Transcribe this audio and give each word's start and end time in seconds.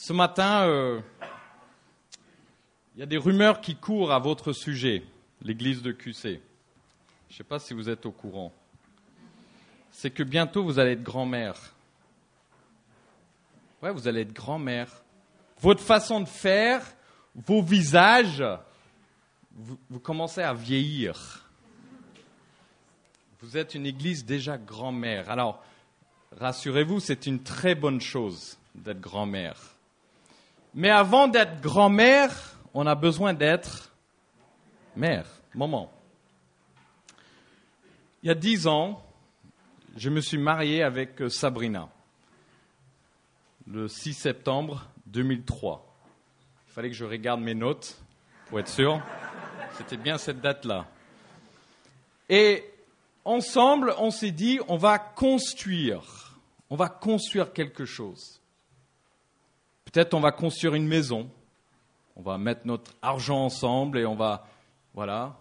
Ce 0.00 0.12
matin, 0.12 0.68
euh, 0.68 1.00
il 2.94 3.00
y 3.00 3.02
a 3.02 3.06
des 3.06 3.16
rumeurs 3.16 3.60
qui 3.60 3.74
courent 3.74 4.12
à 4.12 4.20
votre 4.20 4.52
sujet, 4.52 5.02
l'église 5.42 5.82
de 5.82 5.90
QC. 5.90 6.40
Je 7.28 7.34
ne 7.34 7.36
sais 7.36 7.42
pas 7.42 7.58
si 7.58 7.74
vous 7.74 7.88
êtes 7.88 8.06
au 8.06 8.12
courant. 8.12 8.52
C'est 9.90 10.12
que 10.12 10.22
bientôt 10.22 10.62
vous 10.62 10.78
allez 10.78 10.92
être 10.92 11.02
grand-mère. 11.02 11.74
Ouais, 13.82 13.90
vous 13.90 14.06
allez 14.06 14.20
être 14.20 14.32
grand-mère. 14.32 15.02
Votre 15.58 15.82
façon 15.82 16.20
de 16.20 16.28
faire, 16.28 16.80
vos 17.34 17.60
visages, 17.60 18.44
vous, 19.50 19.80
vous 19.90 20.00
commencez 20.00 20.42
à 20.42 20.54
vieillir. 20.54 21.50
Vous 23.40 23.56
êtes 23.56 23.74
une 23.74 23.84
église 23.84 24.24
déjà 24.24 24.58
grand-mère. 24.58 25.28
Alors, 25.28 25.60
rassurez-vous, 26.36 27.00
c'est 27.00 27.26
une 27.26 27.42
très 27.42 27.74
bonne 27.74 28.00
chose 28.00 28.58
d'être 28.76 29.00
grand-mère. 29.00 29.74
Mais 30.78 30.90
avant 30.90 31.26
d'être 31.26 31.60
grand-mère, 31.60 32.56
on 32.72 32.86
a 32.86 32.94
besoin 32.94 33.34
d'être 33.34 33.92
mère, 34.94 35.26
maman. 35.52 35.90
Il 38.22 38.28
y 38.28 38.30
a 38.30 38.36
dix 38.36 38.68
ans, 38.68 39.04
je 39.96 40.08
me 40.08 40.20
suis 40.20 40.38
marié 40.38 40.84
avec 40.84 41.20
Sabrina, 41.30 41.88
le 43.66 43.88
6 43.88 44.14
septembre 44.14 44.88
2003. 45.06 45.84
Il 46.68 46.72
fallait 46.72 46.90
que 46.90 46.94
je 46.94 47.04
regarde 47.04 47.40
mes 47.40 47.56
notes 47.56 48.00
pour 48.48 48.60
être 48.60 48.68
sûr. 48.68 49.02
C'était 49.78 49.96
bien 49.96 50.16
cette 50.16 50.40
date-là. 50.40 50.86
Et 52.28 52.62
ensemble, 53.24 53.96
on 53.98 54.12
s'est 54.12 54.30
dit, 54.30 54.60
on 54.68 54.76
va 54.76 55.00
construire, 55.00 56.38
on 56.70 56.76
va 56.76 56.88
construire 56.88 57.52
quelque 57.52 57.84
chose. 57.84 58.37
Peut-être 59.90 60.12
on 60.12 60.20
va 60.20 60.32
construire 60.32 60.74
une 60.74 60.86
maison, 60.86 61.30
on 62.14 62.20
va 62.22 62.36
mettre 62.36 62.62
notre 62.66 62.92
argent 63.00 63.44
ensemble 63.44 63.98
et 63.98 64.04
on 64.04 64.16
va, 64.16 64.46
voilà. 64.92 65.38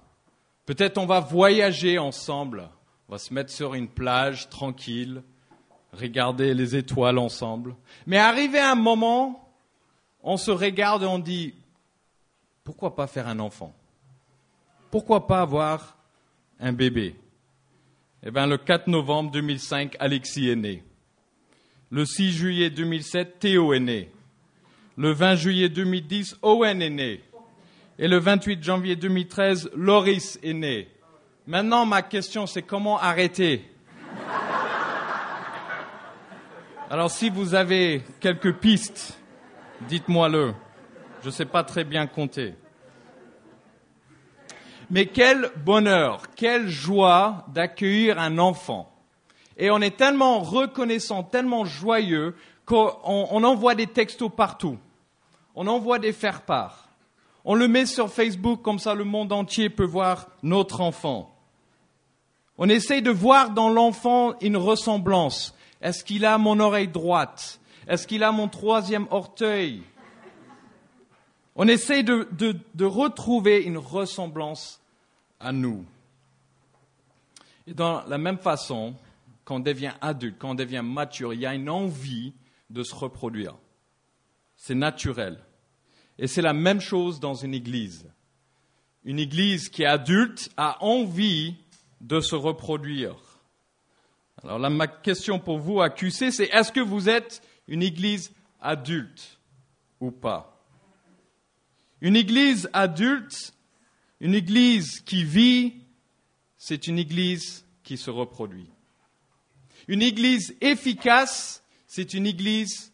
Peut-être 0.66 0.98
on 0.98 1.06
va 1.06 1.20
voyager 1.20 1.98
ensemble, 1.98 2.70
on 3.08 3.14
va 3.14 3.18
se 3.18 3.34
mettre 3.34 3.52
sur 3.52 3.73
une 3.73 3.90
plage 3.90 4.48
tranquille, 4.48 5.22
regarder 5.92 6.53
les 6.53 6.78
étoiles 6.78 7.18
ensemble. 7.18 7.75
Mais 8.06 8.18
arrivé 8.18 8.59
un 8.59 8.75
moment, 8.75 9.53
on 10.23 10.38
se 10.38 10.52
regarde 10.52 11.03
et 11.03 11.08
on 11.08 11.20
dit, 11.20 11.53
pourquoi 12.64 12.95
pas 12.95 13.08
faire 13.08 13.28
un 13.28 13.40
enfant? 13.40 13.73
Pourquoi 14.92 15.28
pas 15.28 15.42
avoir 15.42 15.98
un 16.58 16.72
bébé? 16.72 17.16
Eh 18.23 18.31
bien, 18.31 18.48
le 18.48 18.58
4 18.58 18.88
novembre 18.88 19.31
2005, 19.31 19.98
Alexis 20.00 20.50
est 20.50 20.56
né. 20.56 20.84
Le 21.90 22.06
6 22.06 22.31
juillet 22.31 22.70
2007, 22.70 23.40
Théo 23.40 23.73
est 23.73 23.80
né. 23.81 24.12
Le 25.00 25.12
20 25.12 25.36
juillet 25.36 25.70
2010, 25.70 26.38
Owen 26.42 26.81
est 26.81 26.90
né. 26.90 27.22
Et 28.00 28.08
le 28.08 28.17
28 28.17 28.64
janvier 28.64 28.95
2013, 28.95 29.70
Loris 29.76 30.40
est 30.42 30.53
né. 30.53 30.88
Maintenant, 31.45 31.86
ma 31.86 32.02
question, 32.02 32.48
c'est 32.48 32.64
comment 32.64 33.00
arrêter? 33.00 33.64
Alors, 36.90 37.12
si 37.12 37.30
vous 37.30 37.53
avez 37.53 38.02
quelques 38.20 38.56
pistes, 38.56 39.20
dites-moi-le. 39.88 40.56
Je 41.22 41.28
ne 41.28 41.31
sais 41.31 41.45
pas 41.45 41.64
très 41.64 41.84
bien 41.84 42.08
compter. 42.08 42.56
Mais 44.90 45.06
quel 45.06 45.52
bonheur, 45.64 46.23
quelle 46.36 46.70
joie 46.70 47.45
d'accueillir 47.53 48.18
un 48.18 48.40
enfant. 48.40 48.92
Et 49.58 49.70
on 49.70 49.80
est 49.80 49.95
tellement 49.95 50.40
reconnaissant, 50.40 51.22
tellement 51.22 51.66
joyeux 51.66 52.36
qu'on 52.66 53.44
envoie 53.44 53.75
des 53.75 53.88
textos 53.88 54.31
partout. 54.36 54.80
On 55.59 55.66
envoie 55.66 55.97
des 55.97 56.13
faire-part. 56.13 56.88
On 57.44 57.55
le 57.55 57.67
met 57.67 57.88
sur 57.88 58.13
Facebook, 58.13 58.61
comme 58.61 58.77
ça 58.77 58.94
le 58.94 59.05
monde 59.05 59.33
entier 59.33 59.72
peut 59.72 59.83
voir 59.83 60.27
notre 60.44 60.81
enfant. 60.81 61.36
On 62.59 62.69
essaye 62.69 63.01
de 63.01 63.09
voir 63.09 63.50
dans 63.50 63.67
l'enfant 63.67 64.38
une 64.41 64.56
ressemblance. 64.56 65.56
Est-ce 65.81 66.03
qu'il 66.03 66.25
a 66.25 66.38
mon 66.38 66.59
oreille 66.59 66.88
droite? 66.88 67.59
Est-ce 67.88 68.06
qu'il 68.06 68.23
a 68.23 68.31
mon 68.31 68.47
troisième 68.50 69.07
orteil? 69.09 69.81
On 71.56 71.67
essaie 71.67 72.03
de, 72.03 72.29
de, 72.38 72.85
retrouver 72.85 73.63
une 73.63 73.79
ressemblance 73.79 74.79
à 75.40 75.51
nous. 75.51 75.85
Et 77.66 77.73
dans 77.73 78.06
la 78.06 78.19
même 78.19 78.38
façon, 78.38 78.94
quand 79.44 79.56
on 79.56 79.59
devient 79.59 79.94
adulte, 80.01 80.35
quand 80.38 80.51
on 80.51 80.56
devient 80.56 80.84
mature, 80.84 81.34
il 81.34 81.40
y 81.40 81.47
a 81.47 81.56
une 81.56 81.67
envie 81.72 82.34
de 82.69 82.84
se 82.84 82.94
reproduire. 82.94 83.56
C'est 84.56 84.75
naturel. 84.75 85.40
Et 86.19 86.28
c'est 86.28 86.41
la 86.41 86.53
même 86.53 86.81
chose 86.81 87.19
dans 87.19 87.35
une 87.35 87.53
église. 87.53 88.05
Une 89.03 89.19
église 89.19 89.69
qui 89.69 89.83
est 89.83 89.88
adulte 89.88 90.50
a 90.57 90.83
envie 90.83 91.55
de 92.01 92.19
se 92.19 92.35
reproduire. 92.35 93.16
Alors 94.44 94.59
là, 94.59 94.69
ma 94.69 94.88
question 94.88 95.39
pour 95.39 95.59
vous 95.59 95.81
à 95.81 95.89
QC, 95.89 96.31
c'est 96.31 96.50
est-ce 96.51 96.72
que 96.72 96.79
vous 96.79 97.09
êtes 97.09 97.41
une 97.67 97.83
église 97.83 98.31
adulte 98.59 99.39
ou 100.00 100.11
pas? 100.11 100.53
Une 102.01 102.16
église 102.16 102.69
adulte, 102.73 103.53
une 104.19 104.35
église 104.35 104.99
qui 105.01 105.23
vit, 105.23 105.73
c'est 106.57 106.88
une 106.88 106.99
église 106.99 107.66
qui 107.84 107.97
se 107.97 108.09
reproduit. 108.09 108.69
Une 109.88 110.01
église 110.01 110.55
efficace, 110.61 111.63
c'est 111.88 112.13
une 112.13 112.28
église 112.28 112.91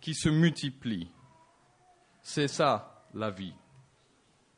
qui 0.00 0.14
se 0.14 0.28
multiplie. 0.28 1.08
C'est 2.28 2.48
ça 2.48 3.06
la 3.14 3.30
vie. 3.30 3.54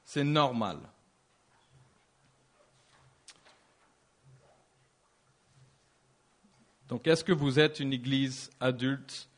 C'est 0.02 0.24
normal. 0.24 0.78
Donc 6.88 7.06
est-ce 7.06 7.22
que 7.22 7.32
vous 7.32 7.60
êtes 7.60 7.78
une 7.78 7.92
église 7.92 8.50
adulte? 8.58 9.28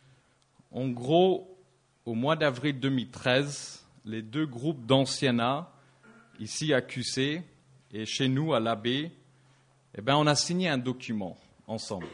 En 0.71 0.87
gros, 0.87 1.59
au 2.07 2.15
mois 2.15 2.37
d'avril 2.37 2.79
2013, 2.79 3.85
les 4.05 4.23
deux 4.23 4.47
groupes 4.47 4.87
d'anciennat, 4.87 5.69
ici 6.39 6.73
à 6.73 6.83
QC 6.83 7.43
et 7.91 8.07
chez 8.07 8.29
nous 8.29 8.55
à 8.55 8.61
l'abbé, 8.61 9.11
eh 9.97 10.01
ben, 10.01 10.15
on 10.15 10.29
a 10.29 10.37
signé 10.37 10.69
un 10.69 10.79
document 10.79 11.37
ensemble. 11.67 12.07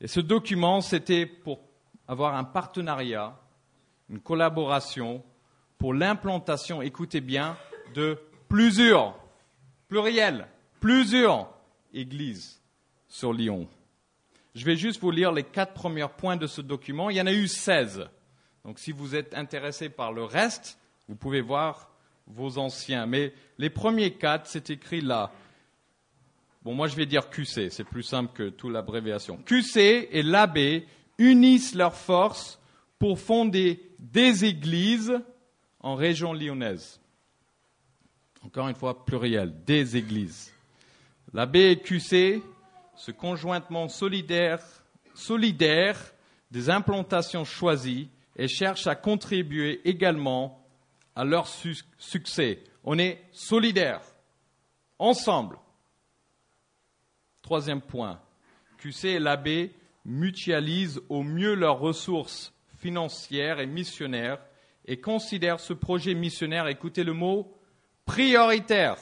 Et 0.00 0.08
ce 0.08 0.18
document, 0.18 0.80
c'était 0.80 1.26
pour 1.26 1.60
avoir 2.08 2.34
un 2.34 2.44
partenariat, 2.44 3.38
une 4.10 4.20
collaboration 4.20 5.22
pour 5.78 5.94
l'implantation, 5.94 6.82
écoutez 6.82 7.20
bien, 7.20 7.56
de 7.94 8.18
plusieurs, 8.48 9.18
pluriel, 9.88 10.46
plusieurs 10.80 11.48
églises 11.92 12.60
sur 13.08 13.32
Lyon. 13.32 13.68
Je 14.54 14.64
vais 14.64 14.76
juste 14.76 15.00
vous 15.00 15.10
lire 15.10 15.32
les 15.32 15.42
quatre 15.42 15.74
premiers 15.74 16.08
points 16.16 16.36
de 16.36 16.46
ce 16.46 16.60
document. 16.60 17.10
Il 17.10 17.16
y 17.16 17.20
en 17.20 17.26
a 17.26 17.32
eu 17.32 17.46
16. 17.46 18.08
Donc 18.64 18.78
si 18.78 18.90
vous 18.90 19.14
êtes 19.14 19.34
intéressé 19.34 19.88
par 19.88 20.12
le 20.12 20.24
reste, 20.24 20.78
vous 21.08 21.14
pouvez 21.14 21.40
voir 21.40 21.90
vos 22.26 22.58
anciens. 22.58 23.06
Mais 23.06 23.34
les 23.58 23.70
premiers 23.70 24.12
quatre, 24.12 24.46
c'est 24.46 24.70
écrit 24.70 25.00
là. 25.00 25.30
Bon, 26.62 26.74
moi 26.74 26.88
je 26.88 26.96
vais 26.96 27.06
dire 27.06 27.30
QC, 27.30 27.70
c'est 27.70 27.84
plus 27.84 28.02
simple 28.02 28.32
que 28.32 28.48
toute 28.48 28.72
l'abréviation. 28.72 29.38
QC 29.44 30.08
et 30.10 30.22
l'abbé 30.22 30.86
unissent 31.18 31.74
leurs 31.74 31.94
forces 31.94 32.58
pour 32.98 33.20
fonder 33.20 33.85
des 33.98 34.44
églises 34.44 35.20
en 35.80 35.94
région 35.94 36.32
lyonnaise. 36.32 37.00
Encore 38.42 38.68
une 38.68 38.74
fois, 38.74 39.04
pluriel, 39.04 39.64
des 39.64 39.96
églises. 39.96 40.52
L'abbé 41.32 41.70
et 41.72 41.80
QC 41.80 42.42
se 42.94 43.10
conjointement 43.10 43.88
solidaires 43.88 44.62
des 46.50 46.70
implantations 46.70 47.44
choisies 47.44 48.08
et 48.36 48.48
cherchent 48.48 48.86
à 48.86 48.94
contribuer 48.94 49.80
également 49.84 50.64
à 51.14 51.24
leur 51.24 51.48
succès. 51.98 52.62
On 52.84 52.98
est 52.98 53.22
solidaires, 53.32 54.02
ensemble. 54.98 55.58
Troisième 57.42 57.80
point, 57.80 58.20
QC 58.78 59.04
et 59.08 59.18
l'abbé 59.18 59.72
mutualisent 60.04 61.00
au 61.08 61.22
mieux 61.22 61.54
leurs 61.54 61.78
ressources 61.78 62.52
financières 62.76 63.60
et 63.60 63.66
missionnaires 63.66 64.38
et 64.84 65.00
considèrent 65.00 65.60
ce 65.60 65.72
projet 65.72 66.14
missionnaire, 66.14 66.68
écoutez 66.68 67.04
le 67.04 67.12
mot, 67.12 67.52
prioritaire. 68.04 68.96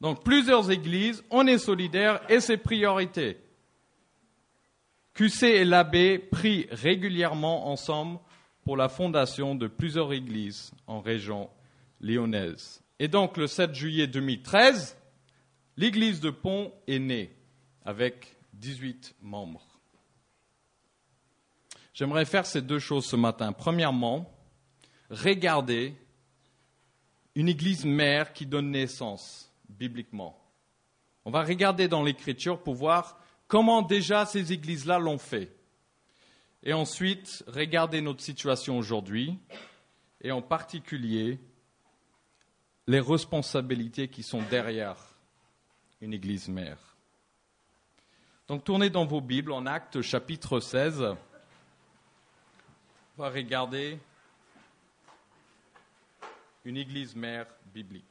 Donc 0.00 0.24
plusieurs 0.24 0.70
églises, 0.70 1.22
on 1.30 1.46
est 1.46 1.58
solidaires 1.58 2.20
et 2.28 2.40
c'est 2.40 2.56
priorité. 2.56 3.38
QC 5.14 5.44
et 5.44 5.64
l'abbé 5.64 6.18
prient 6.18 6.66
régulièrement 6.70 7.68
ensemble 7.68 8.18
pour 8.64 8.76
la 8.76 8.88
fondation 8.88 9.54
de 9.54 9.66
plusieurs 9.66 10.12
églises 10.12 10.72
en 10.86 11.00
région 11.00 11.50
lyonnaise. 12.00 12.82
Et 12.98 13.08
donc 13.08 13.36
le 13.36 13.46
7 13.46 13.74
juillet 13.74 14.06
2013, 14.06 14.96
l'église 15.76 16.20
de 16.20 16.30
Pont 16.30 16.72
est 16.86 16.98
née 16.98 17.36
avec 17.84 18.36
18 18.54 19.16
membres. 19.22 19.71
J'aimerais 21.94 22.24
faire 22.24 22.46
ces 22.46 22.62
deux 22.62 22.78
choses 22.78 23.06
ce 23.06 23.16
matin. 23.16 23.52
Premièrement, 23.52 24.32
regarder 25.10 25.94
une 27.34 27.48
église 27.48 27.84
mère 27.84 28.32
qui 28.32 28.46
donne 28.46 28.70
naissance 28.70 29.52
bibliquement. 29.68 30.38
On 31.24 31.30
va 31.30 31.42
regarder 31.42 31.88
dans 31.88 32.02
l'écriture 32.02 32.62
pour 32.62 32.74
voir 32.74 33.18
comment 33.46 33.82
déjà 33.82 34.26
ces 34.26 34.52
églises-là 34.52 34.98
l'ont 34.98 35.18
fait. 35.18 35.54
Et 36.62 36.72
ensuite, 36.72 37.44
regarder 37.46 38.00
notre 38.00 38.22
situation 38.22 38.78
aujourd'hui 38.78 39.38
et 40.20 40.32
en 40.32 40.42
particulier 40.42 41.40
les 42.86 43.00
responsabilités 43.00 44.08
qui 44.08 44.22
sont 44.22 44.42
derrière 44.50 44.96
une 46.00 46.14
église 46.14 46.48
mère. 46.48 46.78
Donc 48.48 48.64
tournez 48.64 48.90
dans 48.90 49.06
vos 49.06 49.20
Bibles 49.20 49.52
en 49.52 49.66
Actes 49.66 50.02
chapitre 50.02 50.60
16. 50.60 51.14
Regarder 53.28 54.00
une 56.64 56.76
église 56.76 57.14
mère 57.14 57.46
biblique. 57.72 58.04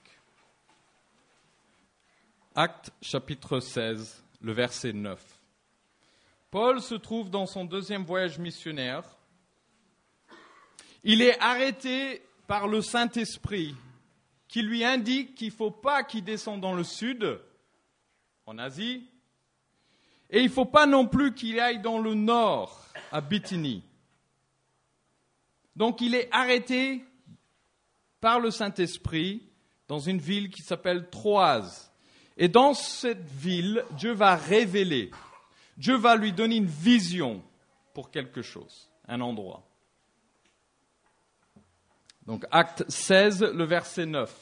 Acte 2.56 2.92
chapitre 3.02 3.60
16, 3.60 4.24
le 4.40 4.54
verset 4.54 4.94
9. 4.94 5.22
Paul 6.50 6.82
se 6.82 6.96
trouve 6.96 7.30
dans 7.30 7.46
son 7.46 7.66
deuxième 7.66 8.06
voyage 8.06 8.40
missionnaire. 8.40 9.04
Il 11.04 11.22
est 11.22 11.38
arrêté 11.42 12.26
par 12.48 12.70
le 12.70 12.82
Saint-Esprit 12.82 13.76
qui 14.48 14.62
lui 14.62 14.86
indique 14.86 15.36
qu'il 15.36 15.50
ne 15.50 15.54
faut 15.54 15.72
pas 15.72 16.06
qu'il 16.06 16.24
descende 16.24 16.62
dans 16.62 16.74
le 16.74 16.86
sud, 16.86 17.38
en 18.46 18.58
Asie, 18.58 19.10
et 20.30 20.40
il 20.40 20.48
ne 20.48 20.54
faut 20.54 20.66
pas 20.66 20.86
non 20.86 21.06
plus 21.06 21.34
qu'il 21.34 21.60
aille 21.60 21.82
dans 21.82 22.00
le 22.00 22.14
nord, 22.14 22.86
à 23.12 23.20
Bithynie. 23.20 23.84
Donc 25.76 26.02
il 26.02 26.16
est 26.16 26.30
arrêté 26.32 27.04
par 28.20 28.40
le 28.40 28.52
Saint-Esprit 28.52 29.42
dans 29.88 30.00
une 30.00 30.20
ville 30.20 30.50
qui 30.50 30.62
s'appelle 30.62 31.10
Troase. 31.10 31.92
Et 32.38 32.48
dans 32.48 32.74
cette 32.74 33.26
ville, 33.26 33.84
Dieu 33.92 34.14
va 34.14 34.36
révéler, 34.36 35.12
Dieu 35.78 35.96
va 35.96 36.16
lui 36.16 36.32
donner 36.32 36.56
une 36.56 36.66
vision 36.66 37.44
pour 37.94 38.10
quelque 38.10 38.42
chose, 38.42 38.90
un 39.08 39.22
endroit. 39.22 39.68
Donc 42.26 42.46
acte 42.52 42.86
16, 42.90 43.44
le 43.44 43.64
verset 43.64 44.06
9. 44.06 44.34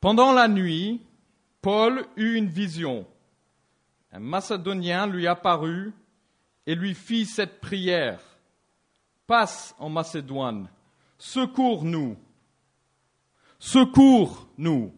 Pendant 0.00 0.32
la 0.32 0.48
nuit, 0.48 1.00
Paul 1.60 2.04
eut 2.16 2.34
une 2.34 2.48
vision. 2.48 3.06
Un 4.12 4.20
Macédonien 4.20 5.06
lui 5.06 5.26
apparut 5.26 5.92
et 6.66 6.74
lui 6.74 6.94
fit 6.94 7.24
cette 7.24 7.60
prière. 7.60 8.20
En 9.78 9.88
Macédoine, 9.88 10.68
secours-nous, 11.16 12.18
secours-nous. 13.58 14.92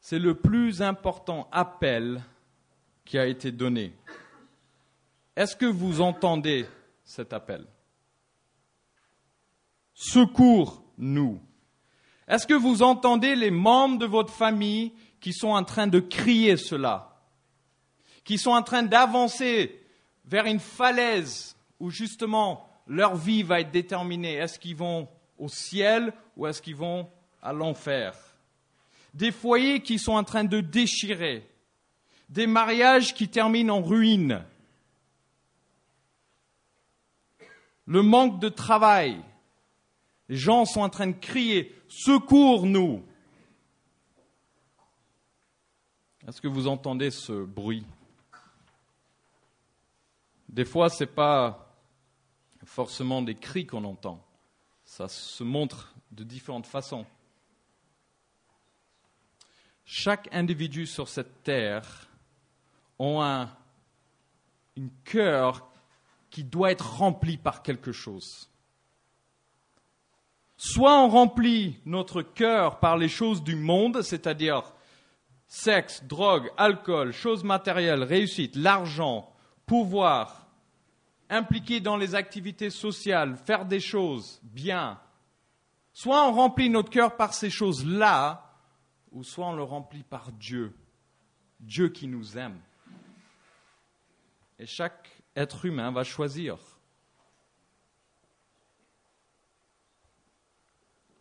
C'est 0.00 0.18
le 0.18 0.34
plus 0.34 0.82
important 0.82 1.48
appel 1.52 2.20
qui 3.04 3.18
a 3.18 3.26
été 3.26 3.52
donné. 3.52 3.94
Est-ce 5.36 5.54
que 5.54 5.66
vous 5.66 6.00
entendez 6.00 6.66
cet 7.04 7.32
appel? 7.32 7.64
Secours-nous. 9.94 11.40
Est-ce 12.26 12.48
que 12.48 12.54
vous 12.54 12.82
entendez 12.82 13.36
les 13.36 13.52
membres 13.52 13.98
de 13.98 14.06
votre 14.06 14.32
famille 14.32 14.92
qui 15.20 15.32
sont 15.32 15.50
en 15.50 15.62
train 15.62 15.86
de 15.86 16.00
crier 16.00 16.56
cela? 16.56 17.22
Qui 18.24 18.38
sont 18.38 18.50
en 18.50 18.62
train 18.62 18.82
d'avancer 18.82 19.79
vers 20.30 20.46
une 20.46 20.60
falaise 20.60 21.56
où 21.80 21.90
justement 21.90 22.66
leur 22.86 23.16
vie 23.16 23.42
va 23.42 23.60
être 23.60 23.70
déterminée. 23.70 24.34
Est-ce 24.34 24.58
qu'ils 24.58 24.76
vont 24.76 25.08
au 25.38 25.48
ciel 25.48 26.12
ou 26.36 26.46
est-ce 26.46 26.62
qu'ils 26.62 26.76
vont 26.76 27.10
à 27.42 27.52
l'enfer? 27.52 28.14
Des 29.12 29.32
foyers 29.32 29.80
qui 29.82 29.98
sont 29.98 30.12
en 30.12 30.24
train 30.24 30.44
de 30.44 30.60
déchirer. 30.60 31.46
Des 32.28 32.46
mariages 32.46 33.12
qui 33.12 33.28
terminent 33.28 33.76
en 33.76 33.82
ruine 33.82 34.44
le 37.90 38.02
manque 38.02 38.38
de 38.38 38.48
travail. 38.48 39.20
Les 40.28 40.36
gens 40.36 40.64
sont 40.64 40.80
en 40.80 40.88
train 40.88 41.08
de 41.08 41.18
crier 41.18 41.74
Secours-nous 41.88 43.02
Est-ce 46.28 46.40
que 46.40 46.46
vous 46.46 46.68
entendez 46.68 47.10
ce 47.10 47.44
bruit? 47.44 47.84
Des 50.50 50.64
fois, 50.64 50.88
ce 50.88 51.04
n'est 51.04 51.10
pas 51.10 51.76
forcément 52.64 53.22
des 53.22 53.36
cris 53.36 53.66
qu'on 53.66 53.84
entend. 53.84 54.20
Ça 54.84 55.06
se 55.06 55.44
montre 55.44 55.94
de 56.10 56.24
différentes 56.24 56.66
façons. 56.66 57.06
Chaque 59.84 60.28
individu 60.32 60.86
sur 60.86 61.08
cette 61.08 61.44
terre 61.44 62.08
a 62.98 63.04
un, 63.04 63.50
cœur 65.04 65.68
qui 66.30 66.42
doit 66.42 66.70
être 66.72 66.96
rempli 66.96 67.36
par 67.36 67.62
quelque 67.62 67.92
chose. 67.92 68.48
Soit 70.56 71.00
on 71.02 71.08
remplit 71.08 71.78
notre 71.84 72.22
cœur 72.22 72.80
par 72.80 72.96
les 72.96 73.08
choses 73.08 73.42
du 73.42 73.56
monde, 73.56 74.02
c'est-à-dire 74.02 74.72
sexe, 75.46 76.02
drogue, 76.04 76.50
alcool, 76.56 77.12
choses 77.12 77.44
matérielles, 77.44 78.02
réussite, 78.04 78.56
l'argent, 78.56 79.32
pouvoir, 79.66 80.39
impliqué 81.30 81.80
dans 81.80 81.96
les 81.96 82.14
activités 82.14 82.70
sociales, 82.70 83.36
faire 83.36 83.64
des 83.64 83.80
choses 83.80 84.40
bien. 84.42 85.00
Soit 85.92 86.28
on 86.28 86.32
remplit 86.32 86.68
notre 86.68 86.90
cœur 86.90 87.16
par 87.16 87.32
ces 87.32 87.50
choses-là, 87.50 88.58
ou 89.12 89.24
soit 89.24 89.46
on 89.46 89.54
le 89.54 89.62
remplit 89.62 90.02
par 90.02 90.32
Dieu, 90.32 90.74
Dieu 91.58 91.88
qui 91.88 92.06
nous 92.06 92.36
aime. 92.36 92.60
Et 94.58 94.66
chaque 94.66 95.08
être 95.34 95.64
humain 95.64 95.90
va 95.90 96.04
choisir. 96.04 96.58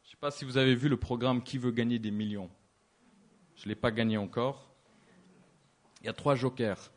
Je 0.03 0.07
ne 0.07 0.11
sais 0.11 0.17
pas 0.19 0.31
si 0.31 0.43
vous 0.43 0.57
avez 0.57 0.75
vu 0.75 0.89
le 0.89 0.97
programme 0.97 1.41
Qui 1.43 1.57
veut 1.57 1.71
gagner 1.71 1.99
des 1.99 2.11
millions. 2.11 2.49
Je 3.55 3.63
ne 3.63 3.69
l'ai 3.69 3.75
pas 3.75 3.91
gagné 3.91 4.17
encore. 4.17 4.73
Il 6.01 6.05
y 6.05 6.09
a 6.09 6.13
trois 6.13 6.35
jokers. 6.35 6.91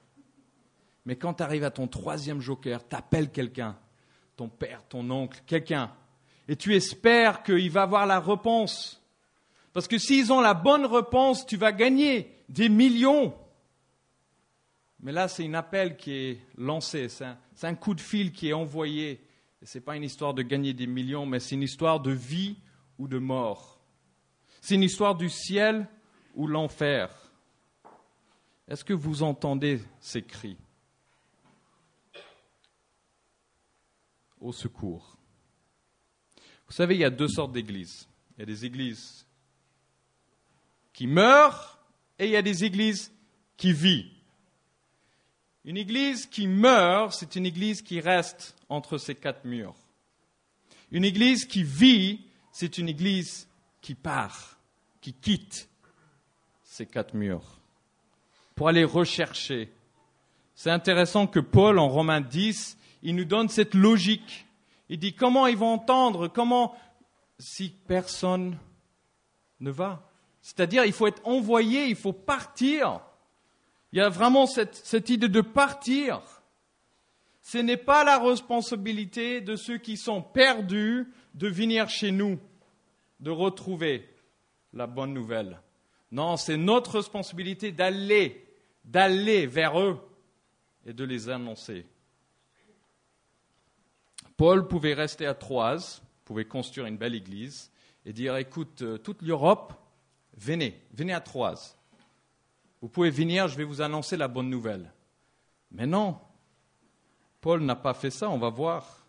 Mais 1.04 1.16
quand 1.16 1.34
tu 1.34 1.42
arrives 1.42 1.64
à 1.64 1.70
ton 1.70 1.88
troisième 1.88 2.40
joker, 2.40 2.86
tu 2.86 2.96
appelles 2.96 3.30
quelqu'un, 3.30 3.76
ton 4.36 4.48
père, 4.48 4.86
ton 4.88 5.08
oncle, 5.10 5.42
quelqu'un, 5.46 5.92
et 6.48 6.56
tu 6.56 6.74
espères 6.74 7.42
qu'il 7.42 7.70
va 7.70 7.82
avoir 7.82 8.06
la 8.06 8.20
réponse. 8.20 9.02
Parce 9.72 9.88
que 9.88 9.98
s'ils 9.98 10.32
ont 10.32 10.40
la 10.40 10.54
bonne 10.54 10.86
réponse, 10.86 11.46
tu 11.46 11.56
vas 11.56 11.72
gagner 11.72 12.30
des 12.48 12.68
millions. 12.68 13.34
Mais 15.00 15.12
là, 15.12 15.28
c'est 15.28 15.46
un 15.46 15.54
appel 15.54 15.96
qui 15.96 16.12
est 16.12 16.38
lancé, 16.56 17.08
c'est 17.08 17.66
un, 17.66 17.74
coup 17.74 17.94
de 17.94 18.00
fil 18.00 18.32
qui 18.32 18.50
est 18.50 18.52
envoyé. 18.52 19.20
Ce 19.62 19.78
n'est 19.78 19.82
pas 19.82 19.96
une 19.96 20.04
histoire 20.04 20.34
de 20.34 20.42
gagner 20.42 20.74
des 20.74 20.86
millions, 20.86 21.26
mais 21.26 21.40
c'est 21.40 21.54
une 21.54 21.62
histoire 21.62 22.00
de 22.00 22.12
vie 22.12 22.56
ou 22.98 23.08
de 23.08 23.18
mort. 23.18 23.80
C'est 24.60 24.76
une 24.76 24.82
histoire 24.82 25.16
du 25.16 25.28
ciel 25.28 25.88
ou 26.34 26.46
l'enfer. 26.46 27.10
Est-ce 28.68 28.84
que 28.84 28.92
vous 28.92 29.24
entendez 29.24 29.80
ces 30.00 30.22
cris? 30.22 30.56
Au 34.42 34.52
secours. 34.52 35.16
Vous 36.66 36.72
savez, 36.72 36.96
il 36.96 37.00
y 37.00 37.04
a 37.04 37.10
deux 37.10 37.28
sortes 37.28 37.52
d'églises. 37.52 38.08
Il 38.36 38.40
y 38.40 38.42
a 38.42 38.46
des 38.46 38.64
églises 38.64 39.24
qui 40.92 41.06
meurent 41.06 41.78
et 42.18 42.26
il 42.26 42.30
y 42.32 42.36
a 42.36 42.42
des 42.42 42.64
églises 42.64 43.12
qui 43.56 43.72
vivent. 43.72 44.10
Une 45.64 45.76
église 45.76 46.26
qui 46.26 46.48
meurt, 46.48 47.12
c'est 47.12 47.36
une 47.36 47.46
église 47.46 47.82
qui 47.82 48.00
reste 48.00 48.56
entre 48.68 48.98
ces 48.98 49.14
quatre 49.14 49.44
murs. 49.44 49.76
Une 50.90 51.04
église 51.04 51.44
qui 51.44 51.62
vit, 51.62 52.26
c'est 52.50 52.78
une 52.78 52.88
église 52.88 53.48
qui 53.80 53.94
part, 53.94 54.58
qui 55.00 55.12
quitte 55.12 55.68
ces 56.64 56.86
quatre 56.86 57.14
murs 57.14 57.60
pour 58.56 58.68
aller 58.68 58.84
rechercher. 58.84 59.72
C'est 60.54 60.70
intéressant 60.70 61.26
que 61.26 61.40
Paul, 61.40 61.78
en 61.78 61.88
Romains 61.88 62.20
10, 62.20 62.76
il 63.02 63.16
nous 63.16 63.24
donne 63.24 63.48
cette 63.48 63.74
logique. 63.74 64.46
Il 64.88 64.98
dit 64.98 65.14
comment 65.14 65.46
ils 65.46 65.56
vont 65.56 65.72
entendre, 65.72 66.28
comment 66.28 66.76
si 67.38 67.70
personne 67.70 68.58
ne 69.60 69.70
va. 69.70 70.08
C'est-à-dire, 70.40 70.84
il 70.84 70.92
faut 70.92 71.06
être 71.06 71.26
envoyé, 71.26 71.86
il 71.86 71.96
faut 71.96 72.12
partir. 72.12 73.00
Il 73.92 73.98
y 73.98 74.02
a 74.02 74.08
vraiment 74.08 74.46
cette, 74.46 75.08
idée 75.08 75.28
de 75.28 75.40
partir. 75.40 76.20
Ce 77.42 77.58
n'est 77.58 77.76
pas 77.76 78.04
la 78.04 78.18
responsabilité 78.18 79.40
de 79.40 79.56
ceux 79.56 79.78
qui 79.78 79.96
sont 79.96 80.22
perdus 80.22 81.12
de 81.34 81.48
venir 81.48 81.88
chez 81.88 82.10
nous, 82.10 82.38
de 83.20 83.30
retrouver 83.30 84.08
la 84.72 84.86
bonne 84.86 85.12
nouvelle. 85.12 85.60
Non, 86.10 86.36
c'est 86.36 86.56
notre 86.56 86.96
responsabilité 86.96 87.72
d'aller, 87.72 88.46
d'aller 88.84 89.46
vers 89.46 89.80
eux. 89.80 89.98
et 90.84 90.92
de 90.92 91.04
les 91.04 91.28
annoncer. 91.28 91.86
Paul 94.42 94.66
pouvait 94.66 94.94
rester 94.94 95.24
à 95.24 95.34
Troise, 95.34 96.02
pouvait 96.24 96.46
construire 96.46 96.86
une 96.86 96.96
belle 96.96 97.14
église 97.14 97.70
et 98.04 98.12
dire 98.12 98.36
écoute, 98.36 98.82
euh, 98.82 98.98
toute 98.98 99.22
l'Europe, 99.22 99.72
venez, 100.36 100.82
venez 100.92 101.12
à 101.12 101.20
Troise. 101.20 101.78
Vous 102.80 102.88
pouvez 102.88 103.10
venir, 103.10 103.46
je 103.46 103.56
vais 103.56 103.62
vous 103.62 103.82
annoncer 103.82 104.16
la 104.16 104.26
bonne 104.26 104.50
nouvelle. 104.50 104.92
Mais 105.70 105.86
non, 105.86 106.18
Paul 107.40 107.62
n'a 107.62 107.76
pas 107.76 107.94
fait 107.94 108.10
ça, 108.10 108.28
on 108.28 108.38
va 108.38 108.48
voir. 108.48 109.06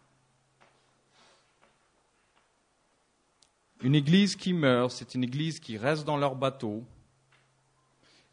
Une 3.82 3.96
église 3.96 4.36
qui 4.36 4.54
meurt, 4.54 4.92
c'est 4.92 5.16
une 5.16 5.24
église 5.24 5.60
qui 5.60 5.80
reste 5.80 6.06
dans 6.06 6.18
leur 6.18 6.36
bateau, 6.36 6.84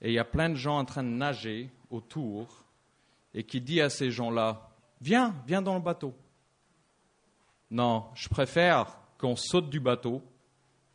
et 0.02 0.11
il 0.11 0.12
y 0.12 0.19
a 0.19 0.25
plein 0.26 0.50
de 0.50 0.54
gens 0.54 0.76
en 0.76 0.85
train 0.85 1.02
de 1.02 1.09
nager 1.09 1.71
autour, 1.88 2.62
et 3.33 3.42
qui 3.42 3.62
dit 3.62 3.80
à 3.80 3.88
ces 3.88 4.11
gens-là, 4.11 4.69
viens, 5.00 5.35
viens 5.47 5.62
dans 5.62 5.76
le 5.76 5.80
bateau. 5.80 6.14
Non, 7.71 8.07
je 8.15 8.29
préfère 8.29 8.99
qu'on 9.19 9.37
saute 9.37 9.71
du 9.71 9.81
bateau, 9.81 10.23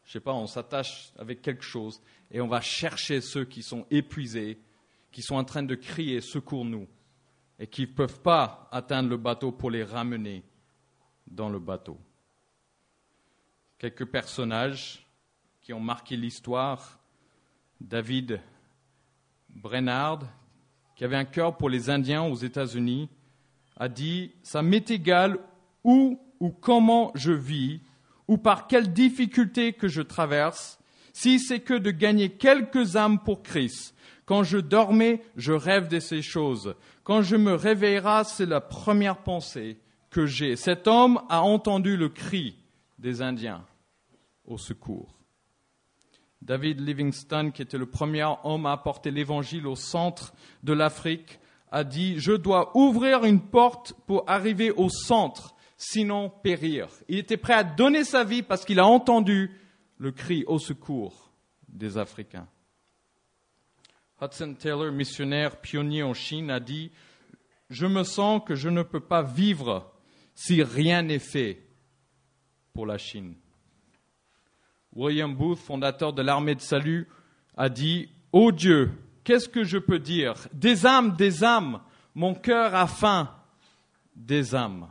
je 0.03 0.09
ne 0.09 0.13
sais 0.13 0.19
pas, 0.19 0.33
on 0.33 0.47
s'attache 0.47 1.11
avec 1.17 1.41
quelque 1.41 1.63
chose, 1.63 2.01
et 2.31 2.41
on 2.41 2.47
va 2.47 2.61
chercher 2.61 3.21
ceux 3.21 3.45
qui 3.45 3.63
sont 3.63 3.85
épuisés, 3.89 4.59
qui 5.11 5.21
sont 5.21 5.35
en 5.35 5.43
train 5.43 5.63
de 5.63 5.75
crier, 5.75 6.21
secours-nous, 6.21 6.87
et 7.59 7.67
qui 7.67 7.81
ne 7.81 7.93
peuvent 7.93 8.21
pas 8.21 8.67
atteindre 8.71 9.09
le 9.09 9.17
bateau 9.17 9.51
pour 9.51 9.71
les 9.71 9.83
ramener 9.83 10.43
dans 11.27 11.49
le 11.49 11.59
bateau. 11.59 11.97
Quelques 13.77 14.05
personnages 14.05 15.05
qui 15.65 15.73
ont 15.73 15.79
marqué 15.79 16.15
l'histoire. 16.15 16.99
David 17.81 18.39
Brennard, 19.49 20.19
qui 20.95 21.03
avait 21.03 21.15
un 21.15 21.25
cœur 21.25 21.57
pour 21.57 21.69
les 21.69 21.89
Indiens 21.89 22.23
aux 22.23 22.35
États-Unis, 22.35 23.09
a 23.75 23.89
dit 23.89 24.31
Ça 24.43 24.61
m'est 24.61 24.91
égal 24.91 25.39
où 25.83 26.19
ou 26.39 26.49
comment 26.49 27.11
je 27.15 27.31
vis, 27.31 27.81
ou 28.27 28.37
par 28.37 28.67
quelle 28.67 28.93
difficulté 28.93 29.73
que 29.73 29.87
je 29.87 30.01
traverse, 30.01 30.79
si 31.13 31.39
c'est 31.39 31.59
que 31.59 31.73
de 31.73 31.91
gagner 31.91 32.29
quelques 32.29 32.95
âmes 32.95 33.19
pour 33.19 33.41
Christ. 33.43 33.95
Quand 34.25 34.43
je 34.43 34.57
dormais, 34.57 35.21
je 35.35 35.53
rêve 35.53 35.87
de 35.87 35.99
ces 35.99 36.21
choses. 36.21 36.75
Quand 37.03 37.21
je 37.21 37.35
me 37.35 37.53
réveillerai, 37.53 38.23
c'est 38.25 38.47
la 38.47 38.61
première 38.61 39.17
pensée 39.17 39.77
que 40.09 40.25
j'ai. 40.25 40.55
Cet 40.55 40.87
homme 40.87 41.21
a 41.29 41.41
entendu 41.41 41.95
le 41.95 42.09
cri 42.09 42.55
des 42.97 43.21
Indiens 43.21 43.63
au 44.45 44.57
secours. 44.57 45.15
David 46.41 46.79
Livingstone, 46.79 47.51
qui 47.51 47.61
était 47.61 47.77
le 47.77 47.85
premier 47.85 48.27
homme 48.43 48.65
à 48.65 48.73
apporter 48.73 49.11
l'évangile 49.11 49.67
au 49.67 49.75
centre 49.75 50.33
de 50.63 50.73
l'Afrique, 50.73 51.39
a 51.71 51.83
dit, 51.83 52.19
je 52.19 52.31
dois 52.31 52.71
ouvrir 52.77 53.25
une 53.25 53.41
porte 53.41 53.93
pour 54.05 54.23
arriver 54.27 54.71
au 54.71 54.89
centre, 54.89 55.54
sinon 55.87 56.29
périr. 56.29 56.87
Il 57.07 57.19
était 57.19 57.37
prêt 57.37 57.53
à 57.53 57.63
donner 57.63 58.03
sa 58.03 58.23
vie 58.23 58.41
parce 58.41 58.65
qu'il 58.65 58.79
a 58.79 58.87
entendu 58.87 59.51
le 59.97 60.11
cri 60.11 60.43
au 60.47 60.57
secours 60.57 61.31
des 61.67 61.97
Africains. 61.97 62.47
Hudson 64.21 64.55
Taylor, 64.57 64.91
missionnaire 64.91 65.61
pionnier 65.61 66.01
en 66.01 66.13
Chine, 66.13 66.49
a 66.49 66.59
dit, 66.59 66.91
je 67.69 67.85
me 67.85 68.03
sens 68.03 68.41
que 68.45 68.55
je 68.55 68.69
ne 68.69 68.81
peux 68.81 68.99
pas 68.99 69.21
vivre 69.21 69.93
si 70.33 70.63
rien 70.63 71.03
n'est 71.03 71.19
fait 71.19 71.61
pour 72.73 72.85
la 72.85 72.97
Chine. 72.97 73.35
William 74.93 75.35
Booth, 75.35 75.59
fondateur 75.59 76.13
de 76.13 76.21
l'armée 76.21 76.55
de 76.55 76.61
salut, 76.61 77.07
a 77.57 77.69
dit 77.69 78.09
Ô 78.31 78.51
Dieu, 78.51 78.91
qu'est-ce 79.23 79.49
que 79.49 79.63
je 79.63 79.77
peux 79.77 79.99
dire? 79.99 80.47
Des 80.53 80.85
âmes, 80.85 81.15
des 81.15 81.43
âmes, 81.43 81.81
mon 82.15 82.33
cœur 82.33 82.73
a 82.73 82.87
faim 82.87 83.29
des 84.15 84.55
âmes. 84.55 84.87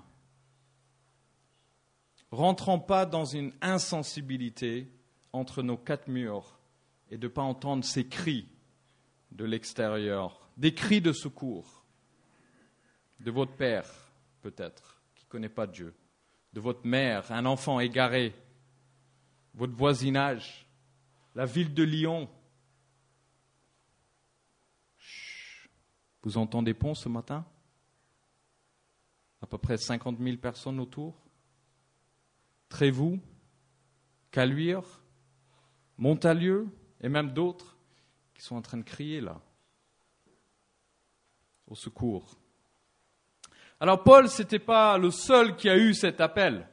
Rentrons 2.34 2.80
pas 2.80 3.06
dans 3.06 3.24
une 3.24 3.52
insensibilité 3.60 4.90
entre 5.32 5.62
nos 5.62 5.76
quatre 5.76 6.08
murs 6.08 6.58
et 7.08 7.16
de 7.16 7.28
ne 7.28 7.32
pas 7.32 7.42
entendre 7.42 7.84
ces 7.84 8.08
cris 8.08 8.48
de 9.30 9.44
l'extérieur, 9.44 10.50
des 10.56 10.74
cris 10.74 11.00
de 11.00 11.12
secours 11.12 11.84
de 13.20 13.30
votre 13.30 13.52
père, 13.52 13.88
peut-être, 14.42 15.00
qui 15.14 15.24
ne 15.26 15.28
connaît 15.28 15.48
pas 15.48 15.68
Dieu, 15.68 15.94
de 16.52 16.58
votre 16.58 16.84
mère, 16.84 17.30
un 17.30 17.46
enfant 17.46 17.78
égaré 17.78 18.34
votre 19.54 19.74
voisinage, 19.74 20.66
la 21.36 21.46
ville 21.46 21.72
de 21.72 21.84
Lyon. 21.84 22.28
Vous 26.24 26.36
entendez 26.36 26.74
Pont 26.74 26.94
ce 26.94 27.08
matin? 27.08 27.46
À 29.40 29.46
peu 29.46 29.58
près 29.58 29.76
50 29.76 30.18
000 30.18 30.36
personnes 30.38 30.80
autour? 30.80 31.23
Trévoux, 32.74 33.20
Caluire, 34.32 34.82
Montalieu 35.96 36.66
et 37.00 37.08
même 37.08 37.30
d'autres 37.30 37.76
qui 38.34 38.42
sont 38.42 38.56
en 38.56 38.62
train 38.62 38.78
de 38.78 38.82
crier 38.82 39.20
là, 39.20 39.40
au 41.68 41.76
secours. 41.76 42.36
Alors 43.78 44.02
Paul, 44.02 44.28
ce 44.28 44.42
n'était 44.42 44.58
pas 44.58 44.98
le 44.98 45.12
seul 45.12 45.54
qui 45.54 45.68
a 45.68 45.76
eu 45.76 45.94
cet 45.94 46.20
appel. 46.20 46.68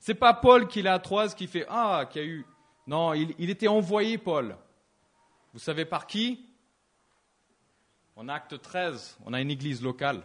C'est 0.00 0.14
pas 0.14 0.32
Paul 0.32 0.66
qui 0.66 0.80
est 0.80 0.86
à 0.86 0.98
Troise 0.98 1.34
qui 1.34 1.46
fait 1.46 1.66
Ah, 1.68 2.08
qui 2.10 2.20
a 2.20 2.24
eu. 2.24 2.46
Non, 2.86 3.12
il, 3.12 3.34
il 3.38 3.50
était 3.50 3.68
envoyé, 3.68 4.16
Paul. 4.16 4.56
Vous 5.52 5.58
savez 5.58 5.84
par 5.84 6.06
qui? 6.06 6.48
En 8.16 8.30
acte 8.30 8.62
13, 8.62 9.18
on 9.26 9.34
a 9.34 9.42
une 9.42 9.50
église 9.50 9.82
locale. 9.82 10.22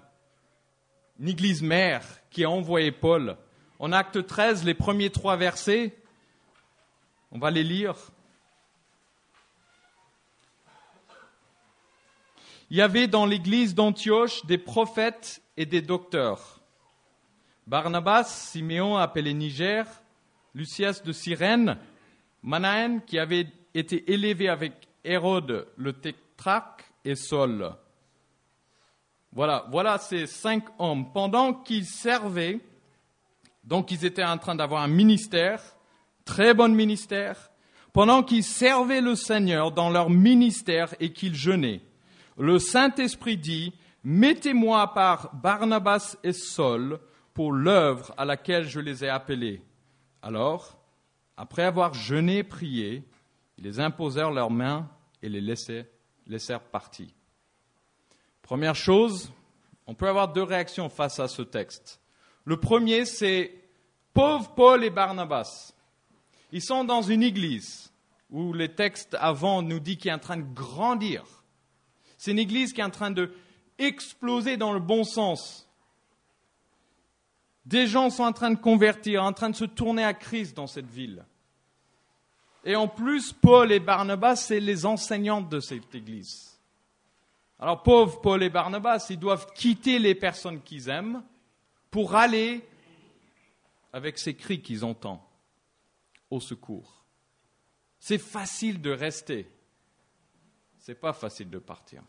Une 1.19 1.27
église 1.27 1.61
mère 1.61 2.05
qui 2.29 2.45
a 2.45 2.49
envoyé 2.49 2.93
Paul. 2.93 3.37
En 3.79 3.93
acte 3.93 4.27
13, 4.27 4.65
les 4.65 4.73
premiers 4.73 5.09
trois 5.09 5.37
versets, 5.37 5.97
on 7.31 7.39
va 7.39 7.49
les 7.49 7.63
lire. 7.63 7.95
Il 12.69 12.75
y 12.75 12.81
avait 12.81 13.07
dans 13.07 13.25
l'église 13.25 13.73
d'Antioche 13.73 14.45
des 14.45 14.57
prophètes 14.57 15.41
et 15.55 15.65
des 15.65 15.81
docteurs. 15.81 16.59
Barnabas, 17.67 18.25
Siméon 18.25 18.97
appelé 18.97 19.33
Niger, 19.33 19.85
Lucias 20.53 21.01
de 21.05 21.13
Cyrène, 21.13 21.77
Manaen 22.43 22.99
qui 22.99 23.17
avait 23.17 23.47
été 23.73 24.11
élevé 24.11 24.49
avec 24.49 24.73
Hérode 25.05 25.67
le 25.77 25.93
tétrarque 25.93 26.83
et 27.05 27.15
Saul. 27.15 27.71
Voilà, 29.31 29.67
voilà 29.71 29.97
ces 29.99 30.27
cinq 30.27 30.65
hommes. 30.79 31.13
Pendant 31.13 31.53
qu'ils 31.53 31.85
servaient, 31.85 32.59
donc 33.63 33.91
ils 33.91 34.05
étaient 34.05 34.23
en 34.23 34.37
train 34.37 34.55
d'avoir 34.55 34.83
un 34.83 34.87
ministère, 34.87 35.61
très 36.25 36.53
bon 36.53 36.73
ministère, 36.73 37.51
pendant 37.93 38.23
qu'ils 38.23 38.43
servaient 38.43 39.01
le 39.01 39.15
Seigneur 39.15 39.71
dans 39.71 39.89
leur 39.89 40.09
ministère 40.09 40.93
et 40.99 41.11
qu'ils 41.11 41.35
jeûnaient, 41.35 41.81
le 42.37 42.59
Saint-Esprit 42.59 43.37
dit, 43.37 43.73
mettez-moi 44.03 44.81
à 44.81 44.87
part 44.87 45.35
Barnabas 45.35 46.15
et 46.23 46.33
Saul 46.33 46.99
pour 47.33 47.51
l'œuvre 47.51 48.13
à 48.17 48.25
laquelle 48.25 48.67
je 48.67 48.79
les 48.79 49.03
ai 49.03 49.09
appelés. 49.09 49.61
Alors, 50.21 50.77
après 51.35 51.63
avoir 51.63 51.93
jeûné 51.93 52.37
et 52.37 52.43
prié, 52.43 53.03
ils 53.57 53.63
les 53.63 53.79
imposèrent 53.79 54.31
leurs 54.31 54.51
mains 54.51 54.89
et 55.21 55.29
les 55.29 55.41
laissèrent 55.41 56.63
partir. 56.63 57.07
Première 58.41 58.75
chose, 58.75 59.31
on 59.85 59.93
peut 59.93 60.07
avoir 60.07 60.31
deux 60.31 60.43
réactions 60.43 60.89
face 60.89 61.19
à 61.19 61.27
ce 61.27 61.41
texte. 61.41 61.99
Le 62.45 62.57
premier, 62.57 63.05
c'est 63.05 63.53
pauvre 64.13 64.53
Paul 64.55 64.83
et 64.83 64.89
Barnabas. 64.89 65.73
Ils 66.51 66.61
sont 66.61 66.83
dans 66.83 67.01
une 67.01 67.23
église 67.23 67.91
où 68.29 68.53
les 68.53 68.73
textes 68.73 69.15
avant 69.19 69.61
nous 69.61 69.79
disent 69.79 69.97
qu'il 69.97 70.11
est 70.11 70.13
en 70.13 70.19
train 70.19 70.37
de 70.37 70.53
grandir. 70.53 71.23
C'est 72.17 72.31
une 72.31 72.39
église 72.39 72.73
qui 72.73 72.81
est 72.81 72.85
en 72.85 72.89
train 72.89 73.11
de 73.11 73.33
exploser 73.77 74.57
dans 74.57 74.73
le 74.73 74.79
bon 74.79 75.03
sens. 75.03 75.67
Des 77.65 77.87
gens 77.87 78.09
sont 78.09 78.23
en 78.23 78.33
train 78.33 78.51
de 78.51 78.59
convertir, 78.59 79.23
en 79.23 79.33
train 79.33 79.49
de 79.49 79.55
se 79.55 79.65
tourner 79.65 80.03
à 80.03 80.13
Christ 80.13 80.55
dans 80.55 80.67
cette 80.67 80.89
ville. 80.89 81.25
Et 82.65 82.75
en 82.75 82.87
plus, 82.87 83.31
Paul 83.31 83.71
et 83.71 83.79
Barnabas, 83.79 84.35
c'est 84.37 84.59
les 84.59 84.85
enseignantes 84.85 85.49
de 85.49 85.59
cette 85.59 85.93
église. 85.95 86.59
Alors, 87.59 87.83
pauvres 87.83 88.21
Paul 88.21 88.43
et 88.43 88.49
Barnabas, 88.49 89.07
ils 89.09 89.19
doivent 89.19 89.47
quitter 89.53 89.99
les 89.99 90.15
personnes 90.15 90.61
qu'ils 90.61 90.89
aiment 90.89 91.23
pour 91.91 92.15
aller 92.15 92.67
avec 93.91 94.17
ces 94.17 94.35
cris 94.35 94.61
qu'ils 94.61 94.85
entendent 94.85 95.19
au 96.29 96.39
secours. 96.39 97.03
C'est 97.99 98.17
facile 98.17 98.81
de 98.81 98.91
rester. 98.91 99.47
C'est 100.77 100.95
pas 100.95 101.13
facile 101.13 101.49
de 101.49 101.59
partir. 101.59 102.01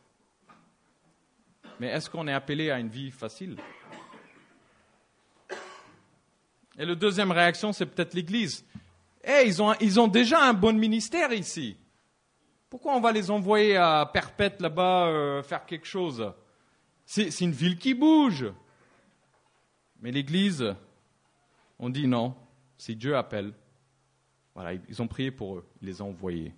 Mais 1.81 1.89
est-ce 1.89 2.11
qu'on 2.11 2.29
est 2.29 2.33
appelé 2.33 2.71
à 2.71 2.79
une 2.79 2.89
vie 2.89 3.11
facile? 3.11 3.57
Et 6.79 6.85
la 6.85 6.95
deuxième 6.95 7.31
réaction, 7.31 7.73
c'est 7.73 7.87
peut-être 7.87 8.15
l'Église. 8.15 8.65
Eh, 9.25 9.47
ils, 9.47 10.01
ont, 10.01 10.09
déjà 10.09 10.43
un 10.43 10.55
bon 10.55 10.79
ministère 10.79 11.33
ici. 11.33 11.77
Pourquoi 12.71 12.95
on 12.95 13.01
va 13.01 13.13
les 13.13 13.31
envoyer 13.31 13.77
à 13.77 14.09
Perpète 14.11 14.61
là-bas 14.61 15.09
euh, 15.09 15.43
faire 15.43 15.67
quelque 15.67 15.87
chose? 15.87 16.33
C'est 17.05 17.41
une 17.41 17.53
ville 17.53 17.77
qui 17.77 17.93
bouge. 17.93 18.47
Mais 20.01 20.11
l'Église, 20.11 20.75
on 21.79 21.91
dit 21.91 22.07
non, 22.07 22.35
si 22.79 22.97
Dieu 22.97 23.17
appelle, 23.17 23.53
voilà, 24.55 24.73
ils 24.89 25.03
ont 25.03 25.07
prié 25.07 25.31
pour 25.31 25.57
eux, 25.57 25.67
ils 25.81 25.89
les 25.89 26.01
ont 26.01 26.11
envoyés. 26.11 26.55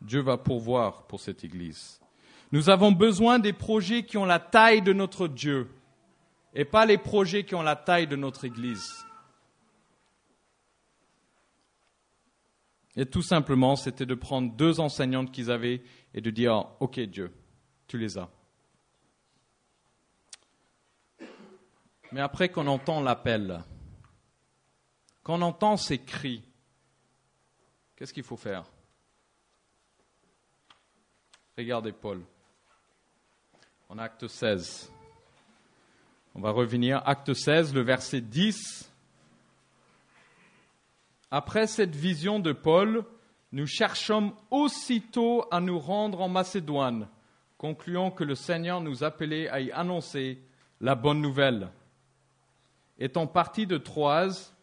Dieu 0.00 0.20
va 0.20 0.36
pourvoir 0.36 1.06
pour 1.06 1.20
cette 1.20 1.44
Église. 1.44 2.00
Nous 2.50 2.68
avons 2.68 2.92
besoin 2.92 3.38
des 3.38 3.52
projets 3.52 4.04
qui 4.04 4.18
ont 4.18 4.26
la 4.26 4.38
taille 4.38 4.82
de 4.82 4.92
notre 4.92 5.28
Dieu 5.28 5.70
et 6.54 6.64
pas 6.64 6.84
les 6.84 6.98
projets 6.98 7.44
qui 7.44 7.54
ont 7.54 7.62
la 7.62 7.76
taille 7.76 8.06
de 8.06 8.16
notre 8.16 8.44
Église. 8.44 9.06
Et 12.94 13.06
tout 13.06 13.22
simplement, 13.22 13.74
c'était 13.74 14.04
de 14.04 14.14
prendre 14.14 14.52
deux 14.54 14.80
enseignantes 14.80 15.32
qu'ils 15.32 15.50
avaient 15.50 15.82
et 16.12 16.20
de 16.20 16.30
dire, 16.30 16.66
OK 16.80 17.00
Dieu, 17.00 17.32
tu 17.86 17.96
les 17.96 18.18
as. 18.18 18.28
Mais 22.12 22.20
après 22.20 22.50
qu'on 22.50 22.66
entend 22.66 23.00
l'appel, 23.00 23.64
qu'on 25.22 25.40
entend 25.40 25.78
ces 25.78 25.98
cris, 25.98 26.42
qu'est-ce 27.96 28.12
qu'il 28.12 28.22
faut 28.22 28.36
faire? 28.36 28.64
Regardez 31.56 31.92
Paul, 31.92 32.22
en 33.88 33.96
acte 33.96 34.26
16. 34.26 34.92
On 36.34 36.40
va 36.40 36.50
revenir, 36.50 37.02
acte 37.06 37.32
16, 37.32 37.74
le 37.74 37.80
verset 37.80 38.20
10. 38.20 38.90
Après 41.30 41.66
cette 41.66 41.96
vision 41.96 42.40
de 42.40 42.52
Paul, 42.52 43.04
nous 43.52 43.66
cherchons 43.66 44.34
aussitôt 44.50 45.46
à 45.50 45.60
nous 45.60 45.78
rendre 45.78 46.20
en 46.20 46.28
Macédoine, 46.28 47.08
concluant 47.56 48.10
que 48.10 48.24
le 48.24 48.34
Seigneur 48.34 48.82
nous 48.82 49.02
appelait 49.02 49.48
à 49.48 49.60
y 49.60 49.72
annoncer 49.72 50.42
la 50.80 50.94
bonne 50.94 51.22
nouvelle. 51.22 51.70
Étant 52.98 53.26
partis 53.26 53.66
de 53.66 53.78
Troise, 53.78 54.54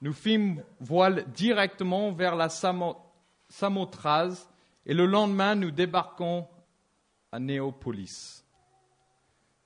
nous 0.00 0.12
fîmes 0.12 0.62
voile 0.80 1.30
directement 1.32 2.12
vers 2.12 2.36
la 2.36 2.48
Samothrace 3.48 4.48
et 4.86 4.94
le 4.94 5.06
lendemain 5.06 5.54
nous 5.54 5.70
débarquons 5.70 6.46
à 7.32 7.38
Néopolis. 7.38 8.44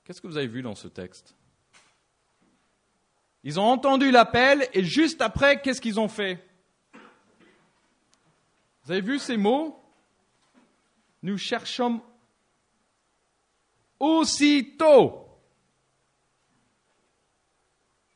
Qu'est-ce 0.03 0.21
que 0.21 0.27
vous 0.27 0.37
avez 0.37 0.47
vu 0.47 0.61
dans 0.61 0.75
ce 0.75 0.87
texte? 0.87 1.35
Ils 3.43 3.59
ont 3.59 3.65
entendu 3.65 4.09
l'appel 4.09 4.67
et 4.73 4.83
juste 4.83 5.21
après, 5.21 5.61
qu'est-ce 5.61 5.81
qu'ils 5.81 5.99
ont 5.99 6.07
fait? 6.07 6.43
Vous 8.83 8.91
avez 8.91 9.01
vu 9.01 9.19
ces 9.19 9.37
mots? 9.37 9.79
Nous 11.21 11.37
cherchons 11.37 12.01
aussitôt. 13.99 15.22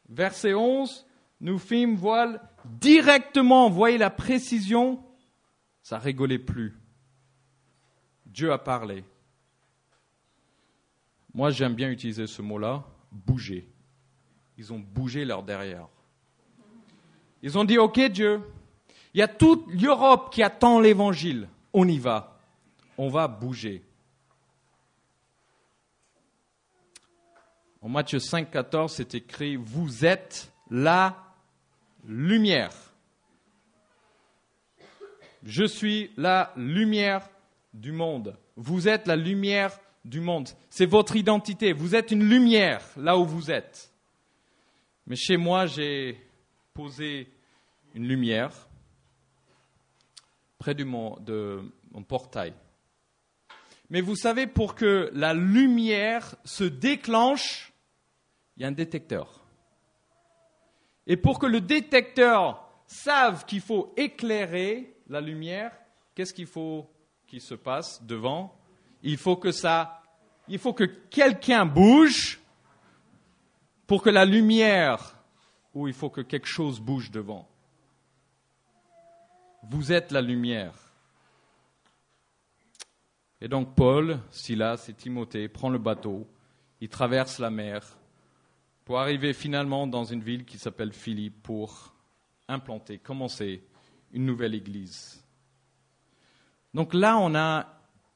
Verset 0.10 0.54
11, 0.54 1.06
nous 1.42 1.60
fîmes 1.60 1.96
voile 1.96 2.42
directement. 2.66 3.70
Voyez 3.70 3.98
la 3.98 4.10
précision 4.10 5.04
Ça 5.82 5.98
rigolait 6.00 6.40
plus. 6.40 6.78
Dieu 8.26 8.52
a 8.52 8.58
parlé. 8.58 9.04
Moi, 11.34 11.52
j'aime 11.52 11.76
bien 11.76 11.90
utiliser 11.90 12.28
ce 12.28 12.42
mot-là, 12.42 12.84
bouger. 13.12 13.70
Ils 14.58 14.74
ont 14.74 14.80
bougé 14.80 15.24
leur 15.24 15.44
derrière. 15.44 15.88
Ils 17.44 17.58
ont 17.58 17.64
dit, 17.64 17.78
OK 17.78 18.00
Dieu, 18.10 18.42
il 19.14 19.20
y 19.20 19.24
a 19.24 19.28
toute 19.28 19.68
l'Europe 19.72 20.34
qui 20.34 20.44
attend 20.44 20.80
l'évangile. 20.80 21.48
On 21.74 21.88
y 21.88 22.00
va. 22.00 22.40
On 22.98 23.10
va 23.10 23.28
bouger. 23.28 23.84
En 27.82 27.90
Matthieu 27.90 28.20
5, 28.20 28.50
14, 28.50 28.92
c'est 28.92 29.16
écrit, 29.16 29.56
vous 29.56 30.04
êtes 30.04 30.52
la 30.70 31.16
lumière. 32.06 32.74
Je 35.44 35.64
suis 35.64 36.12
la 36.18 36.52
lumière 36.56 37.30
du 37.74 37.92
monde. 37.92 38.36
Vous 38.56 38.88
êtes 38.88 39.08
la 39.08 39.16
lumière 39.16 39.80
du 40.04 40.20
monde. 40.20 40.50
C'est 40.70 40.86
votre 40.86 41.16
identité. 41.16 41.74
Vous 41.74 41.96
êtes 41.96 42.12
une 42.12 42.28
lumière 42.28 42.84
là 42.98 43.18
où 43.18 43.26
vous 43.26 43.52
êtes. 43.52 43.92
Mais 45.06 45.16
chez 45.16 45.38
moi, 45.38 45.68
j'ai 45.68 46.20
posé 46.74 47.30
une 47.94 48.08
lumière 48.08 48.68
près 50.58 50.74
de 50.74 50.84
mon, 50.84 51.18
de 51.20 51.72
mon 51.92 52.04
portail. 52.04 52.54
Mais 53.90 54.02
vous 54.02 54.16
savez, 54.16 54.48
pour 54.48 54.76
que 54.76 55.10
la 55.14 55.34
lumière 55.34 56.36
se 56.44 56.64
déclenche, 56.64 57.74
il 58.56 58.64
y 58.64 58.66
a 58.66 58.68
un 58.68 58.74
détecteur. 58.74 59.46
Et 61.06 61.16
pour 61.16 61.40
que 61.40 61.46
le 61.46 61.62
détecteur 61.62 62.68
sache 62.86 63.46
qu'il 63.46 63.62
faut 63.62 63.94
éclairer 63.96 64.94
la 65.08 65.22
lumière, 65.22 65.72
qu'est-ce 66.16 66.34
qu'il 66.34 66.48
faut 66.48 66.90
qu'il 67.28 67.42
se 67.42 67.56
passe 67.56 68.04
devant? 68.04 68.54
Il 69.04 69.18
faut 69.18 69.38
que 69.38 69.52
ça, 69.52 70.02
il 70.48 70.60
faut 70.60 70.74
que 70.74 70.84
quelqu'un 70.84 71.66
bouge 71.66 72.40
pour 73.86 74.02
que 74.02 74.10
la 74.10 74.26
lumière, 74.26 75.16
ou 75.74 75.88
il 75.88 75.94
faut 75.94 76.10
que 76.10 76.22
quelque 76.22 76.48
chose 76.48 76.82
bouge 76.82 77.10
devant. 77.10 77.48
Vous 79.70 79.92
êtes 79.92 80.12
la 80.12 80.22
lumière. 80.22 80.87
Et 83.42 83.48
donc 83.48 83.76
Paul, 83.76 84.20
Silas 84.32 84.86
et 84.90 84.94
Timothée 84.94 85.48
prennent 85.48 85.74
le 85.74 85.78
bateau, 85.78 86.28
ils 86.82 86.90
traversent 86.90 87.40
la 87.40 87.50
mer 87.50 87.98
pour 88.86 89.00
arriver 89.00 89.34
finalement 89.34 89.86
dans 89.86 90.06
une 90.06 90.22
ville 90.22 90.46
qui 90.46 90.58
s'appelle 90.58 90.94
Philippe 90.94 91.44
pour 91.44 91.94
implanter, 92.48 92.98
commencer 92.98 93.64
une 94.14 94.26
nouvelle 94.26 94.56
église. 94.56 95.24
Donc 96.74 96.94
là, 96.94 97.18
on 97.18 97.36
a 97.36 97.68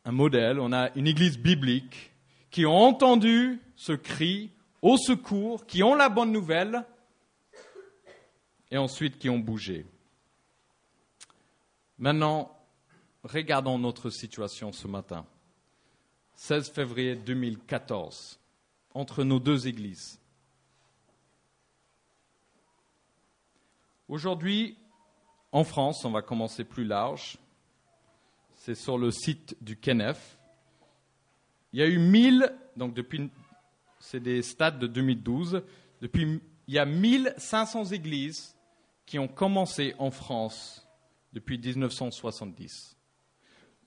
un 0.06 0.12
modèle, 0.12 0.60
on 0.60 0.72
a 0.72 0.90
une 0.96 1.08
église 1.08 1.38
biblique 1.38 2.12
qui 2.50 2.66
ont 2.66 2.78
entendu 2.78 3.60
ce 3.76 3.94
cri 3.94 4.52
au 4.82 4.98
secours, 4.98 5.66
qui 5.66 5.84
ont 5.84 5.96
la 5.96 6.10
bonne 6.10 6.32
nouvelle 6.32 6.84
et 8.72 8.78
ensuite 8.78 9.20
qui 9.20 9.30
ont 9.30 9.40
bougé. 9.40 9.86
Maintenant, 12.00 12.58
regardons 13.24 13.78
notre 13.78 14.10
situation 14.10 14.72
ce 14.72 14.88
matin. 14.88 15.26
16 16.36 16.72
février 16.72 17.16
2014, 17.16 18.40
entre 18.94 19.24
nos 19.24 19.40
deux 19.40 19.68
églises. 19.68 20.20
Aujourd'hui, 24.08 24.78
en 25.52 25.64
France, 25.64 26.04
on 26.04 26.12
va 26.12 26.22
commencer 26.22 26.64
plus 26.64 26.86
large, 26.86 27.38
c'est 28.56 28.76
sur 28.76 28.98
le 28.98 29.12
site 29.12 29.56
du 29.62 29.78
KENEF. 29.78 30.38
Il 31.74 31.80
y 31.80 31.84
a 31.84 31.88
eu 31.88 31.98
1000, 31.98 32.54
donc 32.76 32.94
depuis, 32.94 33.30
c'est 34.00 34.20
des 34.20 34.42
stats 34.42 34.72
de 34.72 34.88
2012, 34.88 35.64
depuis, 36.02 36.42
il 36.68 36.74
y 36.74 36.80
a 36.80 36.86
1500 36.86 37.86
églises 37.86 38.56
qui 39.06 39.20
ont 39.20 39.28
commencé 39.28 39.94
en 40.00 40.12
France 40.12 40.88
depuis 41.34 41.58
1970, 41.58 42.98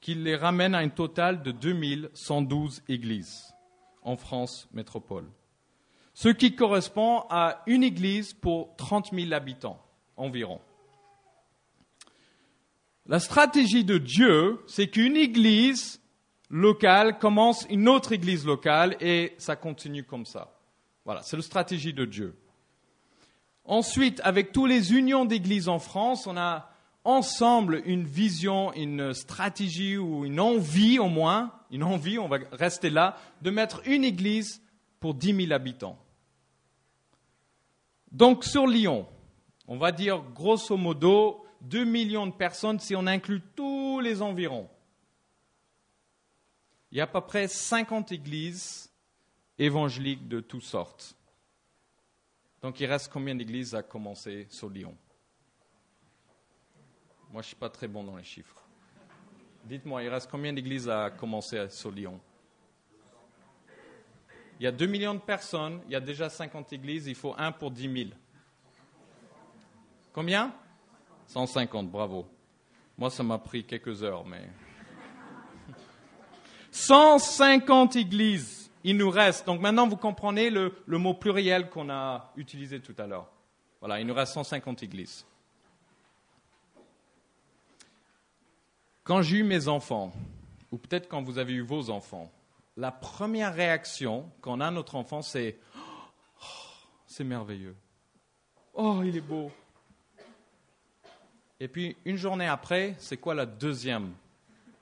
qui 0.05 0.15
les 0.15 0.37
ramène 0.37 0.75
à 0.75 0.81
un 0.81 0.91
total 0.91 1.43
de 1.43 1.51
2112 1.51 2.83
églises 2.91 3.55
en 4.03 4.19
France 4.19 4.69
métropole. 4.75 5.25
Ce 6.13 6.29
qui 6.29 6.55
correspond 6.55 7.25
à 7.31 7.63
une 7.67 7.83
église 7.83 8.35
pour 8.35 8.77
30 8.77 9.15
000 9.15 9.33
habitants 9.33 9.83
environ. 10.19 10.61
La 13.07 13.19
stratégie 13.19 13.83
de 13.83 13.97
Dieu, 13.97 14.63
c'est 14.67 14.89
qu'une 14.89 15.17
église 15.17 16.03
locale 16.51 17.19
commence 17.19 17.67
une 17.71 17.89
autre 17.89 18.13
église 18.13 18.45
locale 18.45 18.99
et 19.01 19.35
ça 19.39 19.57
continue 19.57 20.05
comme 20.05 20.27
ça. 20.27 20.53
Voilà, 21.07 21.23
c'est 21.23 21.37
la 21.37 21.43
stratégie 21.43 21.95
de 21.95 22.05
Dieu. 22.05 22.37
Ensuite, 23.65 24.21
avec 24.23 24.53
tous 24.53 24.67
les 24.67 24.93
unions 24.93 25.25
d'églises 25.25 25.71
en 25.71 25.79
France, 25.79 26.27
on 26.27 26.37
a 26.37 26.74
ensemble 27.05 27.83
une 27.85 28.05
vision, 28.05 28.73
une 28.73 29.13
stratégie 29.13 29.97
ou 29.97 30.25
une 30.25 30.41
envie 30.41 30.99
au 30.99 31.09
moins, 31.09 31.53
une 31.71 31.85
envie, 31.85 32.19
on 32.19 32.29
va 32.29 32.39
rester 32.53 32.91
là, 32.91 33.17
de 33.43 33.51
mettre 33.51 33.87
une 33.87 34.05
église 34.05 34.63
pour 35.01 35.15
10 35.15 35.47
000 35.47 35.53
habitants. 35.53 35.99
Donc 38.11 38.45
sur 38.45 38.67
Lyon, 38.67 39.07
on 39.69 39.77
va 39.77 39.93
dire 39.93 40.23
grosso 40.35 40.77
modo 40.77 41.45
2 41.63 41.85
millions 41.85 42.27
de 42.27 42.33
personnes 42.33 42.79
si 42.81 42.95
on 42.97 43.07
inclut 43.07 43.43
tous 43.55 44.01
les 44.01 44.23
environs. 44.23 44.69
Il 46.91 46.99
y 46.99 47.01
a 47.01 47.05
à 47.05 47.07
peu 47.09 47.21
près 47.21 47.49
50 47.49 48.13
églises 48.13 48.91
évangéliques 49.59 50.29
de 50.29 50.41
toutes 50.41 50.63
sortes. 50.63 51.17
Donc 52.63 52.81
il 52.81 52.87
reste 52.87 53.13
combien 53.13 53.35
d'églises 53.35 53.75
à 53.75 53.83
commencer 53.83 54.47
sur 54.49 54.71
Lyon? 54.71 54.97
Moi, 57.35 57.43
je 57.43 57.47
ne 57.47 57.49
suis 57.49 57.57
pas 57.57 57.69
très 57.69 57.89
bon 57.89 58.05
dans 58.05 58.17
les 58.17 58.23
chiffres. 58.23 58.63
Dites-moi, 59.65 60.05
il 60.05 60.09
reste 60.09 60.31
combien 60.31 60.53
d'églises 60.53 60.89
à 60.89 61.11
commencer 61.11 61.69
sur 61.69 61.91
Lyon? 61.91 62.21
Il 64.61 64.63
y 64.63 64.69
a 64.69 64.71
2 64.71 64.87
millions 64.87 65.15
de 65.15 65.19
personnes, 65.19 65.81
il 65.87 65.91
y 65.95 65.97
a 65.97 66.01
déjà 66.01 66.29
50 66.31 66.73
églises, 66.75 67.09
il 67.09 67.17
faut 67.17 67.35
un 67.37 67.51
pour 67.51 67.73
10 67.73 67.93
000. 67.93 68.11
Combien? 70.13 70.55
150, 71.27 71.91
bravo. 71.91 72.25
Moi, 72.97 73.11
ça 73.11 73.25
m'a 73.25 73.39
pris 73.39 73.65
quelques 73.65 74.05
heures, 74.05 74.25
mais... 74.25 74.49
150 76.71 77.97
églises, 77.97 78.71
il 78.85 78.97
nous 78.97 79.11
reste. 79.11 79.45
Donc 79.45 79.61
maintenant, 79.61 79.89
vous 79.89 79.97
comprenez 79.97 80.51
le, 80.51 80.73
le 80.87 80.99
mot 80.99 81.15
pluriel 81.15 81.69
qu'on 81.69 81.91
a 81.91 82.33
utilisé 82.37 82.81
tout 82.81 82.95
à 82.97 83.09
l'heure. 83.09 83.29
Voilà, 83.81 83.99
il 83.99 84.07
nous 84.07 84.15
reste 84.15 84.35
150 84.35 84.85
églises. 84.85 85.27
Quand 89.05 89.21
j'ai 89.21 89.37
eu 89.39 89.43
mes 89.45 89.69
enfants, 89.69 90.13
ou 90.73 90.79
peut-être 90.79 91.09
quand 91.09 91.23
vous 91.23 91.37
avez 91.37 91.53
eu 91.53 91.61
vos 91.61 91.91
enfants, 91.91 92.33
la 92.77 92.91
première 92.91 93.55
réaction 93.55 94.31
quand 94.41 94.57
on 94.57 94.61
a 94.61 94.71
notre 94.71 94.97
enfant, 94.97 95.21
c'est 95.21 95.59
oh, 95.77 96.41
c'est 97.07 97.23
merveilleux. 97.23 97.77
Oh, 98.73 99.03
il 99.05 99.17
est 99.17 99.21
beau. 99.21 99.51
Et 101.61 101.69
puis, 101.69 101.97
une 102.07 102.17
journée 102.17 102.49
après, 102.49 102.95
c'est 102.99 103.19
quoi 103.19 103.35
la 103.35 103.47
deuxième 103.47 104.13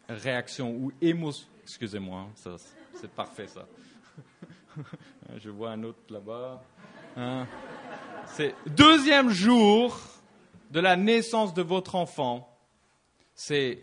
réaction 0.08 0.70
ou 0.70 0.92
émotion 1.00 1.48
Excusez-moi, 1.64 2.20
hein, 2.20 2.56
c'est 2.94 3.10
parfait 3.10 3.48
ça. 3.48 3.66
Je 5.36 5.50
vois 5.50 5.72
un 5.72 5.82
autre 5.82 5.98
là-bas. 6.10 6.62
Hein. 7.16 7.46
C'est 8.26 8.54
deuxième 8.66 9.30
jour 9.30 9.98
de 10.70 10.80
la 10.80 10.96
naissance 10.96 11.54
de 11.54 11.62
votre 11.62 11.94
enfant. 11.94 12.48
C'est 13.34 13.82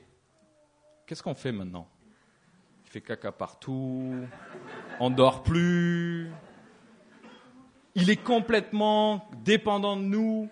qu'est-ce 1.09 1.23
qu'on 1.23 1.33
fait 1.33 1.51
maintenant? 1.51 1.89
Il 2.85 2.91
fait 2.91 3.01
caca 3.01 3.31
partout, 3.31 4.27
on 4.99 5.09
dort 5.09 5.41
plus, 5.41 6.31
il 7.95 8.11
est 8.11 8.23
complètement 8.23 9.27
dépendant 9.37 9.97
de 9.97 10.03
nous. 10.03 10.47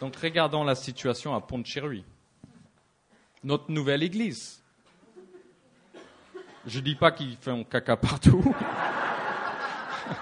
Donc 0.00 0.14
regardons 0.14 0.62
la 0.62 0.76
situation 0.76 1.34
à 1.34 1.40
Pont-Cherry, 1.40 2.04
notre 3.42 3.72
nouvelle 3.72 4.04
église. 4.04 4.62
Je 6.64 6.78
ne 6.78 6.84
dis 6.84 6.94
pas 6.94 7.10
qu'ils 7.10 7.36
font 7.38 7.64
caca 7.64 7.96
partout. 7.96 8.54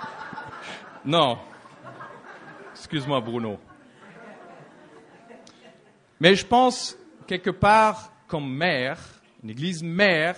non. 1.05 1.39
Excuse-moi 2.73 3.21
Bruno. 3.21 3.59
Mais 6.21 6.35
je 6.35 6.47
pense, 6.47 6.97
quelque 7.27 7.51
part, 7.51 8.13
comme 8.27 8.51
mère, 8.53 8.99
une 9.43 9.51
église 9.51 9.83
mère, 9.83 10.37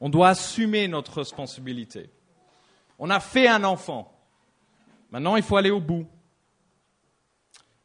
on 0.00 0.08
doit 0.08 0.30
assumer 0.30 0.88
notre 0.88 1.18
responsabilité. 1.18 2.10
On 2.98 3.10
a 3.10 3.20
fait 3.20 3.46
un 3.46 3.64
enfant. 3.64 4.12
Maintenant, 5.10 5.36
il 5.36 5.42
faut 5.42 5.56
aller 5.56 5.70
au 5.70 5.80
bout. 5.80 6.06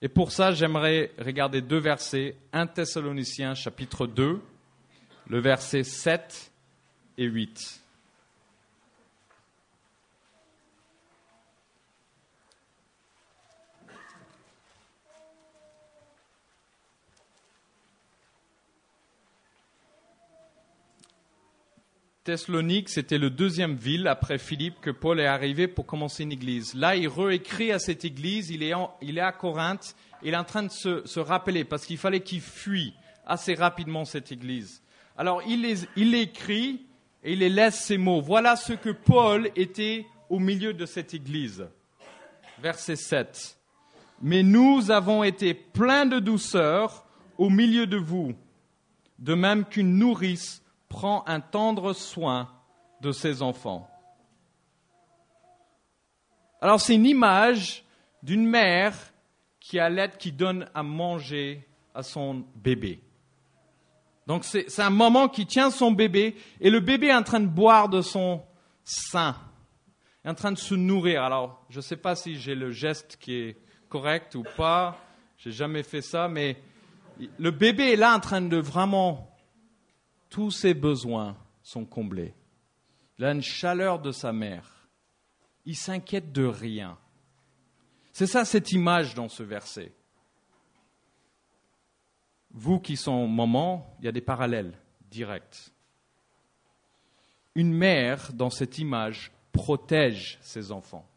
Et 0.01 0.09
pour 0.09 0.31
ça, 0.31 0.51
j'aimerais 0.51 1.11
regarder 1.17 1.61
deux 1.61 1.79
versets, 1.79 2.35
1 2.53 2.67
Thessaloniciens 2.67 3.55
chapitre 3.55 4.05
2, 4.07 4.41
le 5.27 5.39
verset 5.39 5.83
7 5.83 6.51
et 7.17 7.25
8. 7.25 7.81
Thessalonique, 22.27 22.89
c'était 22.89 23.19
le 23.19 23.29
deuxième 23.29 23.77
ville 23.77 24.05
après 24.05 24.37
Philippe 24.37 24.81
que 24.81 24.89
Paul 24.89 25.21
est 25.21 25.25
arrivé 25.25 25.65
pour 25.65 25.85
commencer 25.85 26.23
une 26.23 26.33
église. 26.33 26.73
Là, 26.73 26.97
il 26.97 27.07
réécrit 27.07 27.71
à 27.71 27.79
cette 27.79 28.03
église, 28.03 28.49
il 28.49 28.63
est, 28.63 28.73
il 29.01 29.17
est 29.17 29.21
à 29.21 29.31
Corinthe, 29.31 29.95
il 30.21 30.33
est 30.33 30.37
en 30.37 30.43
train 30.43 30.63
de 30.63 30.69
se, 30.69 31.07
se 31.07 31.21
rappeler 31.21 31.63
parce 31.63 31.85
qu'il 31.85 31.97
fallait 31.97 32.19
qu'il 32.19 32.41
fuit 32.41 32.93
assez 33.25 33.53
rapidement 33.53 34.03
cette 34.03 34.29
église. 34.33 34.81
Alors, 35.17 35.41
il, 35.47 35.61
les, 35.61 35.85
il 35.95 36.13
écrit 36.15 36.85
et 37.23 37.31
il 37.31 37.39
les 37.39 37.47
laisse 37.47 37.79
ces 37.79 37.97
mots. 37.97 38.19
Voilà 38.19 38.57
ce 38.57 38.73
que 38.73 38.89
Paul 38.89 39.49
était 39.55 40.05
au 40.29 40.39
milieu 40.39 40.73
de 40.73 40.85
cette 40.85 41.13
église. 41.13 41.65
Verset 42.61 42.97
7. 42.97 43.57
Mais 44.21 44.43
nous 44.43 44.91
avons 44.91 45.23
été 45.23 45.53
pleins 45.53 46.05
de 46.05 46.19
douceur 46.19 47.05
au 47.37 47.49
milieu 47.49 47.87
de 47.87 47.95
vous, 47.95 48.33
de 49.17 49.33
même 49.33 49.63
qu'une 49.63 49.97
nourrice 49.97 50.61
prend 50.89 51.23
un 51.27 51.39
tendre 51.39 51.93
soin 51.93 52.49
de 53.01 53.11
ses 53.11 53.41
enfants. 53.41 53.89
Alors 56.61 56.81
c'est 56.81 56.95
une 56.95 57.05
image 57.05 57.83
d'une 58.23 58.47
mère 58.47 58.95
qui 59.59 59.79
a 59.79 59.89
l'aide 59.89 60.17
qui 60.17 60.31
donne 60.31 60.69
à 60.73 60.81
manger 60.81 61.67
à 61.93 62.03
son 62.03 62.45
bébé. 62.55 63.01
Donc 64.25 64.43
c'est 64.43 64.81
un 64.81 64.89
moment 64.89 65.29
qui 65.29 65.45
tient 65.45 65.71
son 65.71 65.91
bébé 65.91 66.35
et 66.59 66.69
le 66.69 66.79
bébé 66.79 67.07
est 67.07 67.15
en 67.15 67.23
train 67.23 67.39
de 67.39 67.47
boire 67.47 67.87
de 67.89 68.01
son 68.01 68.43
sein, 68.83 69.35
est 70.25 70.29
en 70.29 70.33
train 70.33 70.51
de 70.51 70.57
se 70.57 70.75
nourrir. 70.75 71.23
Alors 71.23 71.65
je 71.69 71.77
ne 71.77 71.81
sais 71.81 71.95
pas 71.95 72.15
si 72.15 72.35
j'ai 72.37 72.55
le 72.55 72.71
geste 72.71 73.17
qui 73.21 73.35
est 73.35 73.57
correct 73.89 74.35
ou 74.35 74.43
pas, 74.57 74.97
j'ai 75.37 75.51
jamais 75.51 75.83
fait 75.83 76.01
ça, 76.01 76.27
mais 76.27 76.57
le 77.37 77.51
bébé 77.51 77.93
est 77.93 77.95
là 77.95 78.15
en 78.15 78.19
train 78.19 78.41
de 78.41 78.57
vraiment 78.57 79.36
tous 80.29 80.51
ses 80.51 80.73
besoins 80.73 81.37
sont 81.63 81.85
comblés. 81.85 82.33
Il 83.17 83.25
a 83.25 83.31
une 83.31 83.41
chaleur 83.41 83.99
de 83.99 84.11
sa 84.11 84.31
mère. 84.31 84.87
Il 85.65 85.75
s'inquiète 85.75 86.31
de 86.31 86.45
rien. 86.45 86.97
C'est 88.13 88.27
ça 88.27 88.45
cette 88.45 88.71
image 88.71 89.15
dans 89.15 89.29
ce 89.29 89.43
verset. 89.43 89.91
Vous 92.51 92.79
qui 92.79 92.95
sont 92.95 93.27
maman, 93.27 93.95
il 93.99 94.05
y 94.05 94.07
a 94.07 94.11
des 94.11 94.21
parallèles 94.21 94.77
directs. 95.09 95.71
Une 97.55 97.73
mère, 97.73 98.31
dans 98.33 98.49
cette 98.49 98.77
image, 98.77 99.31
protège 99.51 100.37
ses 100.41 100.71
enfants. 100.71 101.07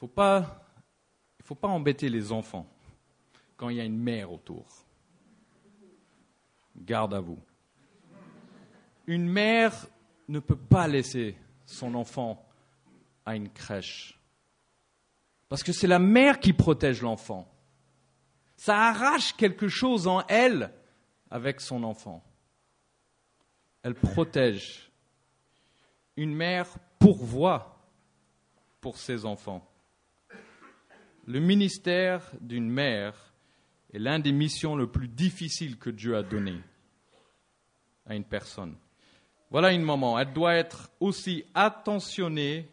Il 0.00 0.06
ne 0.06 0.08
faut 1.44 1.54
pas 1.54 1.68
embêter 1.68 2.08
les 2.08 2.32
enfants 2.32 2.66
quand 3.56 3.68
il 3.68 3.76
y 3.76 3.80
a 3.80 3.84
une 3.84 3.98
mère 3.98 4.32
autour 4.32 4.86
garde 6.76 7.14
à 7.14 7.20
vous. 7.20 7.38
Une 9.06 9.28
mère 9.28 9.86
ne 10.28 10.38
peut 10.38 10.56
pas 10.56 10.86
laisser 10.86 11.36
son 11.66 11.94
enfant 11.94 12.46
à 13.26 13.36
une 13.36 13.48
crèche. 13.48 14.18
Parce 15.48 15.62
que 15.62 15.72
c'est 15.72 15.86
la 15.86 15.98
mère 15.98 16.38
qui 16.38 16.52
protège 16.52 17.02
l'enfant. 17.02 17.52
Ça 18.56 18.76
arrache 18.76 19.32
quelque 19.34 19.68
chose 19.68 20.06
en 20.06 20.24
elle 20.28 20.72
avec 21.30 21.60
son 21.60 21.82
enfant. 21.82 22.22
Elle 23.82 23.94
protège. 23.94 24.90
Une 26.16 26.34
mère 26.34 26.68
pourvoit 26.98 27.80
pour 28.80 28.98
ses 28.98 29.24
enfants. 29.24 29.66
Le 31.26 31.40
ministère 31.40 32.30
d'une 32.40 32.70
mère 32.70 33.29
est 33.92 33.98
l'un 33.98 34.18
des 34.18 34.32
missions 34.32 34.76
les 34.76 34.86
plus 34.86 35.08
difficiles 35.08 35.78
que 35.78 35.90
Dieu 35.90 36.16
a 36.16 36.22
données 36.22 36.60
à 38.06 38.14
une 38.14 38.24
personne. 38.24 38.76
Voilà 39.50 39.72
une 39.72 39.82
maman. 39.82 40.18
Elle 40.18 40.32
doit 40.32 40.54
être 40.54 40.90
aussi 41.00 41.44
attentionnée 41.54 42.68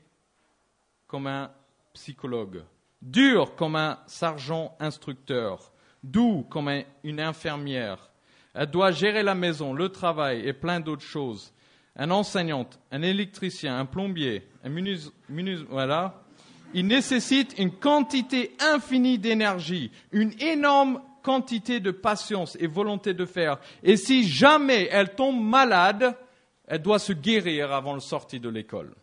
comme 1.08 1.27
un 1.27 1.51
psychologue, 1.93 2.63
dure 3.01 3.56
comme 3.56 3.75
un 3.75 3.99
sergent 4.06 4.75
instructeur, 4.80 5.71
doux 6.03 6.45
comme 6.49 6.69
une 7.03 7.19
infirmière. 7.19 8.12
Elle 8.53 8.69
doit 8.71 8.91
gérer 8.91 9.23
la 9.23 9.36
maison, 9.36 9.73
le 9.73 9.89
travail 9.89 10.47
et 10.47 10.53
plein 10.53 10.80
d'autres 10.80 11.01
choses. 11.01 11.53
Un 11.95 12.12
enseignante, 12.12 12.80
un 12.91 13.01
électricien, 13.01 13.80
un 13.80 13.86
plombier, 13.86 14.47
un 14.63 14.71
voilà. 15.69 16.23
Il 16.73 16.88
nécessite 16.88 17.58
une 17.58 17.71
quantité 17.71 18.56
infinie 18.60 19.19
d'énergie, 19.19 19.91
une 20.12 20.34
énorme 20.41 21.01
quantité 21.23 21.80
de 21.80 21.91
patience 21.91 22.58
et 22.60 22.67
volonté 22.67 23.13
de 23.13 23.25
faire. 23.25 23.60
Et 23.84 23.97
si 23.97 24.27
jamais 24.27 24.88
elle 24.91 25.15
tombe 25.15 25.41
malade, 25.41 26.15
elle 26.67 26.82
doit 26.82 26.99
se 26.99 27.13
guérir 27.13 27.73
avant 27.73 27.93
le 27.93 27.99
sortie 27.99 28.39
de 28.39 28.49
l'école. 28.49 28.93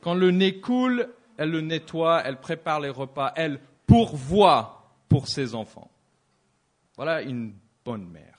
Quand 0.00 0.14
le 0.14 0.30
nez 0.30 0.60
coule, 0.60 1.08
elle 1.36 1.50
le 1.50 1.60
nettoie, 1.60 2.22
elle 2.24 2.40
prépare 2.40 2.80
les 2.80 2.90
repas, 2.90 3.32
elle 3.36 3.60
pourvoit 3.86 4.90
pour 5.08 5.28
ses 5.28 5.54
enfants. 5.54 5.90
Voilà 6.96 7.22
une 7.22 7.54
bonne 7.84 8.06
mère. 8.06 8.38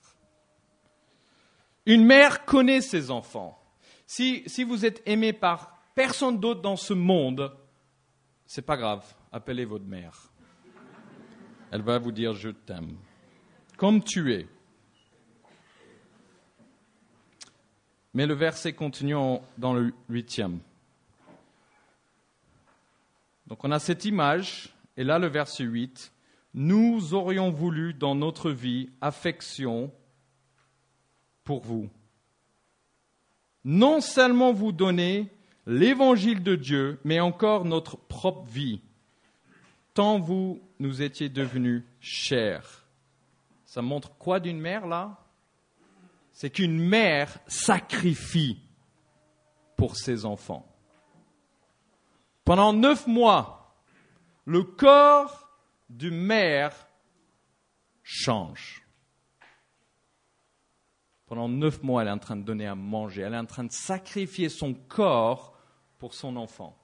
Une 1.85 2.05
mère 2.05 2.45
connaît 2.45 2.81
ses 2.81 3.11
enfants. 3.11 3.59
Si, 4.07 4.43
si 4.47 4.63
vous 4.63 4.85
êtes 4.85 5.01
aimé 5.05 5.33
par 5.33 5.74
personne 5.95 6.39
d'autre 6.39 6.61
dans 6.61 6.75
ce 6.75 6.93
monde, 6.93 7.51
c'est 8.45 8.61
pas 8.61 8.77
grave, 8.77 9.03
appelez 9.31 9.65
votre 9.65 9.85
mère. 9.85 10.29
Elle 11.71 11.81
va 11.81 11.97
vous 11.97 12.11
dire 12.11 12.33
je 12.33 12.49
t'aime, 12.49 12.95
comme 13.77 14.03
tu 14.03 14.33
es. 14.33 14.47
Mais 18.13 18.27
le 18.27 18.33
verset 18.33 18.73
continue 18.73 19.15
dans 19.57 19.73
le 19.73 19.93
huitième. 20.09 20.59
Donc 23.47 23.63
on 23.63 23.71
a 23.71 23.79
cette 23.79 24.05
image, 24.05 24.73
et 24.95 25.03
là 25.03 25.19
le 25.19 25.27
verset 25.27 25.63
8, 25.63 26.11
nous 26.53 27.13
aurions 27.13 27.49
voulu 27.49 27.93
dans 27.93 28.15
notre 28.15 28.51
vie 28.51 28.89
affection 29.01 29.91
pour 31.43 31.61
vous. 31.61 31.89
Non 33.65 33.99
seulement 33.99 34.53
vous 34.53 34.71
donner 34.71 35.29
l'évangile 35.65 36.43
de 36.43 36.55
Dieu, 36.55 36.99
mais 37.03 37.19
encore 37.19 37.65
notre 37.65 37.97
propre 37.97 38.49
vie, 38.49 38.81
tant 39.93 40.19
vous 40.19 40.61
nous 40.79 41.01
étiez 41.01 41.29
devenus 41.29 41.83
chers. 41.99 42.85
Ça 43.65 43.81
montre 43.81 44.15
quoi 44.17 44.39
d'une 44.39 44.59
mère 44.59 44.87
là? 44.87 45.17
C'est 46.31 46.49
qu'une 46.49 46.77
mère 46.77 47.39
sacrifie 47.47 48.59
pour 49.75 49.95
ses 49.95 50.25
enfants. 50.25 50.65
Pendant 52.43 52.73
neuf 52.73 53.07
mois, 53.07 53.75
le 54.45 54.63
corps 54.63 55.49
d'une 55.89 56.17
mère 56.17 56.87
change. 58.03 58.83
Pendant 61.25 61.49
neuf 61.49 61.81
mois, 61.81 62.03
elle 62.03 62.09
est 62.09 62.11
en 62.11 62.19
train 62.19 62.35
de 62.35 62.43
donner 62.43 62.67
à 62.67 62.75
manger, 62.75 63.23
elle 63.23 63.33
est 63.33 63.37
en 63.37 63.45
train 63.45 63.63
de 63.63 63.71
sacrifier 63.71 64.49
son 64.49 64.73
corps 64.73 65.54
pour 66.05 66.13
son 66.13 66.35
enfant. 66.35 66.77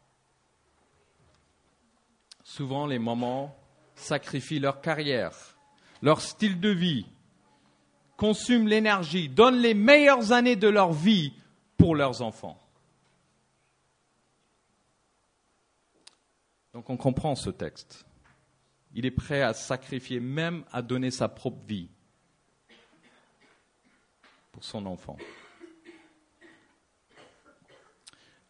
Souvent, 2.44 2.88
les 2.88 2.98
mamans 2.98 3.56
sacrifient 3.94 4.58
leur 4.58 4.82
carrière, 4.82 5.36
leur 6.02 6.22
style 6.22 6.60
de 6.60 6.70
vie, 6.70 7.06
consument 8.18 8.68
l'énergie, 8.68 9.30
donnent 9.30 9.60
les 9.60 9.76
meilleures 9.76 10.32
années 10.32 10.56
de 10.56 10.68
leur 10.68 10.92
vie 10.92 11.34
pour 11.78 11.94
leurs 11.94 12.24
enfants. 12.24 12.60
Donc 16.74 16.90
on 16.90 16.98
comprend 16.98 17.36
ce 17.36 17.52
texte. 17.52 18.08
Il 18.96 19.06
est 19.06 19.12
prêt 19.12 19.44
à 19.44 19.54
sacrifier, 19.54 20.20
même 20.20 20.64
à 20.72 20.82
donner 20.82 21.12
sa 21.12 21.28
propre 21.28 21.64
vie 21.68 21.90
pour 24.52 24.64
son 24.64 24.84
enfant. 24.88 25.18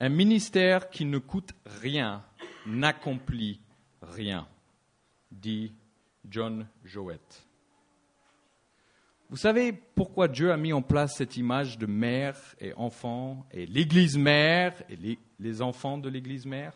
Un 0.04 0.10
ministère 0.10 0.90
qui 0.90 1.06
ne 1.06 1.20
coûte 1.20 1.54
rien 1.64 2.24
n'accomplit 2.66 3.62
rien, 4.02 4.48
dit 5.30 5.76
John 6.28 6.68
Jowett. 6.84 7.46
Vous 9.30 9.38
savez 9.38 9.72
pourquoi 9.72 10.28
Dieu 10.28 10.52
a 10.52 10.58
mis 10.58 10.74
en 10.74 10.82
place 10.82 11.18
cette 11.18 11.38
image 11.38 11.78
de 11.78 11.86
mère 11.86 12.36
et 12.60 12.74
enfant, 12.74 13.46
et 13.52 13.68
l'église 13.68 14.18
mère 14.18 14.74
et 14.90 15.20
les, 15.38 15.62
enfants 15.62 16.00
de 16.00 16.10
l'église 16.10 16.48
mère? 16.48 16.74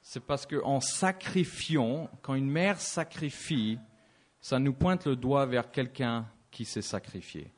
C'est 0.00 0.24
parce 0.24 0.46
qu'en 0.46 0.80
sacrifiant, 0.80 2.10
quand 2.22 2.34
une 2.34 2.50
mère 2.50 2.80
sacrifie, 2.80 3.78
ça 4.40 4.58
nous 4.58 4.72
pointe 4.72 5.06
le 5.06 5.14
doigt 5.14 5.46
vers 5.46 5.70
quelqu'un 5.70 6.26
qui 6.50 6.64
s'est 6.64 6.82
sacrifié, 6.82 7.52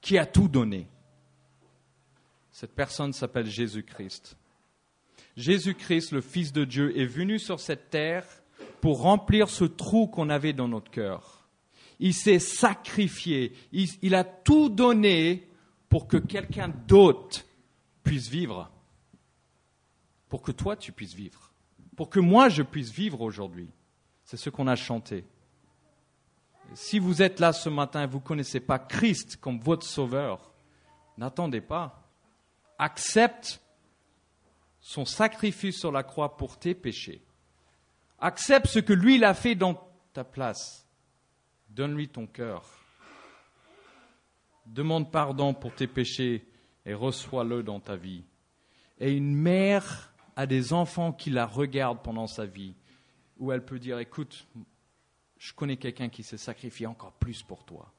qui 0.00 0.16
a 0.16 0.24
tout 0.24 0.48
donné. 0.48 0.88
Cette 2.58 2.74
personne 2.74 3.12
s'appelle 3.12 3.46
Jésus-Christ. 3.46 4.36
Jésus-Christ, 5.36 6.10
le 6.10 6.20
Fils 6.20 6.52
de 6.52 6.64
Dieu, 6.64 6.98
est 6.98 7.06
venu 7.06 7.38
sur 7.38 7.60
cette 7.60 7.88
terre 7.88 8.26
pour 8.80 9.02
remplir 9.02 9.48
ce 9.48 9.62
trou 9.62 10.08
qu'on 10.08 10.28
avait 10.28 10.52
dans 10.52 10.66
notre 10.66 10.90
cœur. 10.90 11.46
Il 12.00 12.12
s'est 12.12 12.40
sacrifié, 12.40 13.52
il, 13.70 13.88
il, 14.02 14.12
a 14.16 14.24
tout 14.24 14.70
donné 14.70 15.46
pour 15.88 16.08
que 16.08 16.16
quelqu'un 16.16 16.66
d'autre 16.88 17.44
puisse 18.02 18.26
vivre 18.26 18.72
pour 20.28 20.42
que 20.42 20.50
toi 20.50 20.74
tu 20.74 20.90
puisses 20.90 21.14
vivre, 21.14 21.52
pour 21.96 22.10
que 22.10 22.18
moi 22.18 22.48
je 22.48 22.64
puisse 22.64 22.90
vivre 22.90 23.20
aujourd'hui. 23.20 23.70
C'est 24.24 24.36
ce 24.36 24.50
qu'on 24.50 24.66
a 24.66 24.74
chanté. 24.74 25.24
Si 26.74 26.98
vous 26.98 27.22
êtes 27.22 27.38
là 27.38 27.52
ce 27.52 27.68
matin 27.68 28.02
et 28.02 28.08
vous 28.08 28.18
ne 28.18 28.24
connaissez 28.24 28.58
pas 28.58 28.80
Christ 28.80 29.36
comme 29.36 29.60
votre 29.60 29.86
sauveur, 29.86 30.52
n'attendez 31.18 31.60
pas. 31.60 32.07
Accepte 32.78 33.60
son 34.80 35.04
sacrifice 35.04 35.78
sur 35.78 35.92
la 35.92 36.02
croix 36.02 36.36
pour 36.36 36.58
tes 36.58 36.74
péchés. 36.74 37.22
Accepte 38.18 38.66
ce 38.66 38.78
que 38.78 38.92
lui 38.92 39.22
a 39.24 39.34
fait 39.34 39.54
dans 39.54 39.80
ta 40.12 40.24
place. 40.24 40.86
Donne-lui 41.70 42.08
ton 42.08 42.26
cœur. 42.26 42.64
Demande 44.66 45.10
pardon 45.10 45.54
pour 45.54 45.74
tes 45.74 45.86
péchés 45.86 46.46
et 46.84 46.94
reçois-le 46.94 47.62
dans 47.62 47.80
ta 47.80 47.96
vie. 47.96 48.24
Et 48.98 49.12
une 49.12 49.34
mère 49.34 50.12
à 50.36 50.46
des 50.46 50.72
enfants 50.72 51.12
qui 51.12 51.30
la 51.30 51.46
regardent 51.46 52.02
pendant 52.02 52.26
sa 52.26 52.46
vie, 52.46 52.74
où 53.38 53.52
elle 53.52 53.64
peut 53.64 53.78
dire, 53.78 53.98
écoute, 53.98 54.46
je 55.38 55.52
connais 55.52 55.76
quelqu'un 55.76 56.08
qui 56.08 56.22
s'est 56.22 56.36
sacrifié 56.36 56.86
encore 56.86 57.12
plus 57.12 57.42
pour 57.42 57.64
toi. 57.64 57.92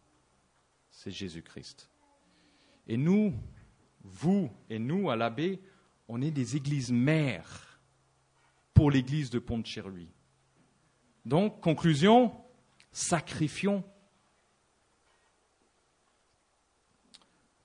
C'est 0.89 1.11
Jésus-Christ. 1.11 1.89
Et 2.87 2.97
nous, 2.97 3.33
vous 4.03 4.49
et 4.69 4.79
nous, 4.79 5.09
à 5.09 5.15
l'abbé, 5.15 5.61
on 6.07 6.21
est 6.21 6.31
des 6.31 6.55
églises 6.55 6.91
mères 6.91 7.79
pour 8.73 8.91
l'église 8.91 9.29
de 9.29 9.39
pont 9.39 9.59
de 9.59 9.67
Donc, 11.25 11.61
conclusion, 11.61 12.33
sacrifions, 12.91 13.83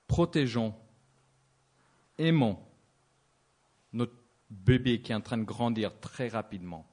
protégeons, 0.07 0.75
aimons 2.19 2.59
notre 3.93 4.15
bébé 4.51 5.01
qui 5.01 5.13
est 5.13 5.15
en 5.15 5.21
train 5.21 5.39
de 5.39 5.45
grandir 5.45 5.99
très 6.01 6.29
rapidement. 6.29 6.87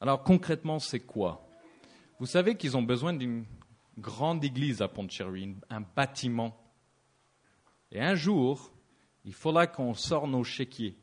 Alors 0.00 0.22
concrètement, 0.24 0.78
c'est 0.78 1.00
quoi? 1.00 1.48
Vous 2.18 2.26
savez 2.26 2.56
qu'ils 2.56 2.76
ont 2.76 2.82
besoin 2.82 3.12
d'une 3.12 3.44
grande 3.98 4.44
église 4.44 4.82
à 4.82 4.88
Pont-Cherry, 4.88 5.56
un 5.70 5.80
bâtiment. 5.80 6.61
Et 7.92 8.00
un 8.00 8.14
jour, 8.14 8.72
il 9.24 9.34
faudra 9.34 9.66
qu'on 9.66 9.94
sorte 9.94 10.26
nos 10.26 10.42
chéquiers. 10.42 10.96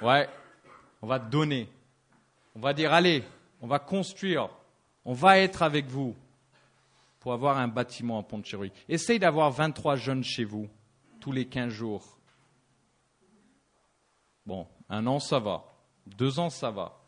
Ouais, 0.00 0.28
on 1.02 1.06
va 1.06 1.18
donner. 1.18 1.68
On 2.54 2.60
va 2.60 2.72
dire, 2.72 2.92
allez, 2.92 3.24
on 3.60 3.66
va 3.66 3.78
construire. 3.78 4.48
On 5.04 5.12
va 5.12 5.38
être 5.38 5.62
avec 5.62 5.86
vous 5.86 6.14
pour 7.18 7.32
avoir 7.32 7.58
un 7.58 7.68
bâtiment 7.68 8.18
à 8.18 8.22
Pont-Cherry. 8.22 8.70
Essayez 8.88 9.18
d'avoir 9.18 9.50
23 9.50 9.96
jeunes 9.96 10.22
chez 10.22 10.44
vous 10.44 10.68
tous 11.20 11.32
les 11.32 11.46
15 11.46 11.70
jours. 11.70 12.18
Bon, 14.46 14.66
un 14.90 15.06
an, 15.06 15.18
ça 15.18 15.38
va. 15.38 15.64
Deux 16.06 16.38
ans, 16.38 16.50
ça 16.50 16.70
va. 16.70 17.00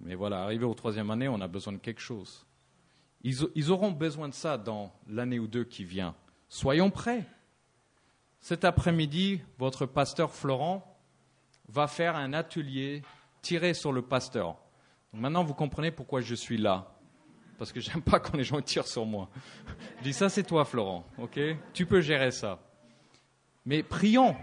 Mais 0.00 0.16
voilà, 0.16 0.42
arrivé 0.42 0.64
au 0.64 0.74
troisième 0.74 1.10
année, 1.10 1.28
on 1.28 1.40
a 1.40 1.46
besoin 1.46 1.72
de 1.72 1.78
quelque 1.78 2.00
chose. 2.00 2.44
Ils, 3.22 3.70
auront 3.70 3.92
besoin 3.92 4.28
de 4.28 4.34
ça 4.34 4.58
dans 4.58 4.92
l'année 5.06 5.38
ou 5.38 5.46
deux 5.46 5.62
qui 5.62 5.84
vient. 5.84 6.16
Soyons 6.48 6.90
prêts. 6.90 7.24
Cet 8.42 8.64
après-midi, 8.64 9.40
votre 9.56 9.86
pasteur 9.86 10.32
Florent 10.32 10.84
va 11.68 11.86
faire 11.86 12.16
un 12.16 12.32
atelier 12.32 13.02
tiré 13.40 13.72
sur 13.72 13.92
le 13.92 14.02
pasteur. 14.02 14.58
maintenant, 15.12 15.44
vous 15.44 15.54
comprenez 15.54 15.92
pourquoi 15.92 16.20
je 16.20 16.34
suis 16.34 16.58
là. 16.58 16.92
Parce 17.56 17.70
que 17.70 17.78
j'aime 17.78 18.02
pas 18.02 18.18
quand 18.18 18.36
les 18.36 18.42
gens 18.42 18.60
tirent 18.60 18.88
sur 18.88 19.06
moi. 19.06 19.30
Je 19.98 20.02
dis 20.02 20.12
ça, 20.12 20.28
c'est 20.28 20.42
toi, 20.42 20.64
Florent. 20.64 21.06
Ok? 21.18 21.38
Tu 21.72 21.86
peux 21.86 22.00
gérer 22.00 22.32
ça. 22.32 22.58
Mais 23.64 23.84
prions. 23.84 24.34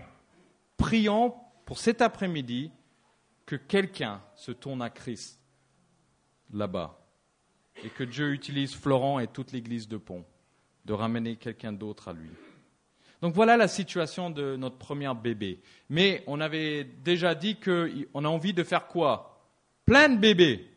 Prions 0.78 1.36
pour 1.66 1.78
cet 1.78 2.02
après-midi 2.02 2.72
que 3.46 3.58
quelqu'un 3.58 4.22
se 4.34 4.54
tourne 4.54 4.82
à 4.82 4.90
Christ 4.90 5.42
là-bas 6.54 6.98
et 7.84 7.90
que 7.90 8.06
Dieu 8.06 8.32
utilise 8.32 8.74
Florent 8.74 9.20
et 9.20 9.28
toute 9.28 9.52
l'église 9.52 9.90
de 9.90 9.98
Pont 9.98 10.24
de 10.86 10.94
ramener 10.94 11.36
quelqu'un 11.36 11.74
d'autre 11.74 12.08
à 12.08 12.14
lui. 12.14 12.30
Donc 13.22 13.34
voilà 13.34 13.58
la 13.58 13.68
situation 13.68 14.30
de 14.30 14.56
notre 14.56 14.78
premier 14.78 15.12
bébé. 15.14 15.60
Mais 15.90 16.24
on 16.28 16.40
avait 16.40 16.84
déjà 16.84 17.36
dit 17.36 17.58
qu'on 17.58 18.26
a 18.26 18.28
envie 18.28 18.54
de 18.54 18.64
faire 18.64 18.88
quoi? 18.88 19.46
Plein 19.86 20.10
de 20.10 20.18
bébés. 20.18 20.70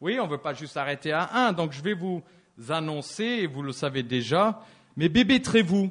Oui, 0.00 0.18
on 0.20 0.26
ne 0.26 0.30
veut 0.30 0.38
pas 0.38 0.52
juste 0.52 0.76
arrêter 0.76 1.12
à 1.12 1.30
un. 1.46 1.52
Donc 1.52 1.72
je 1.72 1.82
vais 1.82 1.94
vous 1.94 2.22
annoncer, 2.68 3.24
et 3.24 3.46
vous 3.46 3.62
le 3.62 3.72
savez 3.72 4.02
déjà, 4.02 4.62
mais 4.96 5.08
bébé 5.08 5.40
Trévoux, 5.40 5.90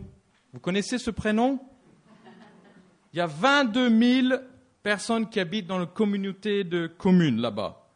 vous 0.54 0.60
connaissez 0.60 0.98
ce 0.98 1.10
prénom? 1.10 1.60
Il 3.14 3.18
y 3.18 3.22
a 3.22 3.28
22 3.28 3.90
000 4.30 4.42
personnes 4.84 5.30
qui 5.30 5.40
habitent 5.40 5.68
dans 5.68 5.80
la 5.80 5.86
communauté 5.86 6.64
de 6.64 6.88
communes 6.88 7.42
là-bas, 7.42 7.88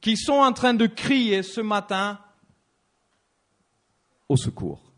qui 0.00 0.16
sont 0.16 0.32
en 0.32 0.52
train 0.52 0.74
de 0.74 0.86
crier 0.86 1.42
ce 1.42 1.60
matin 1.60 2.18
au 4.28 4.36
secours. 4.36 4.93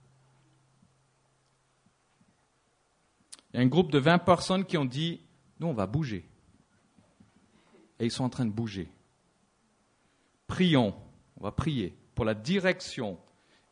Y 3.57 3.59
a 3.59 3.62
un 3.62 3.69
groupe 3.69 3.90
de 3.90 3.99
20 3.99 4.19
personnes 4.19 4.66
qui 4.66 4.77
ont 4.77 4.85
dit, 4.85 5.23
nous, 5.61 5.69
on 5.69 5.73
va 5.73 5.87
bouger. 5.87 6.29
Et 7.99 8.05
ils 8.05 8.11
sont 8.11 8.25
en 8.25 8.29
train 8.29 8.45
de 8.45 8.51
bouger. 8.51 8.90
Prions, 10.47 10.95
on 11.40 11.45
va 11.45 11.53
prier 11.53 11.97
pour 12.14 12.27
la 12.27 12.35
direction 12.35 13.19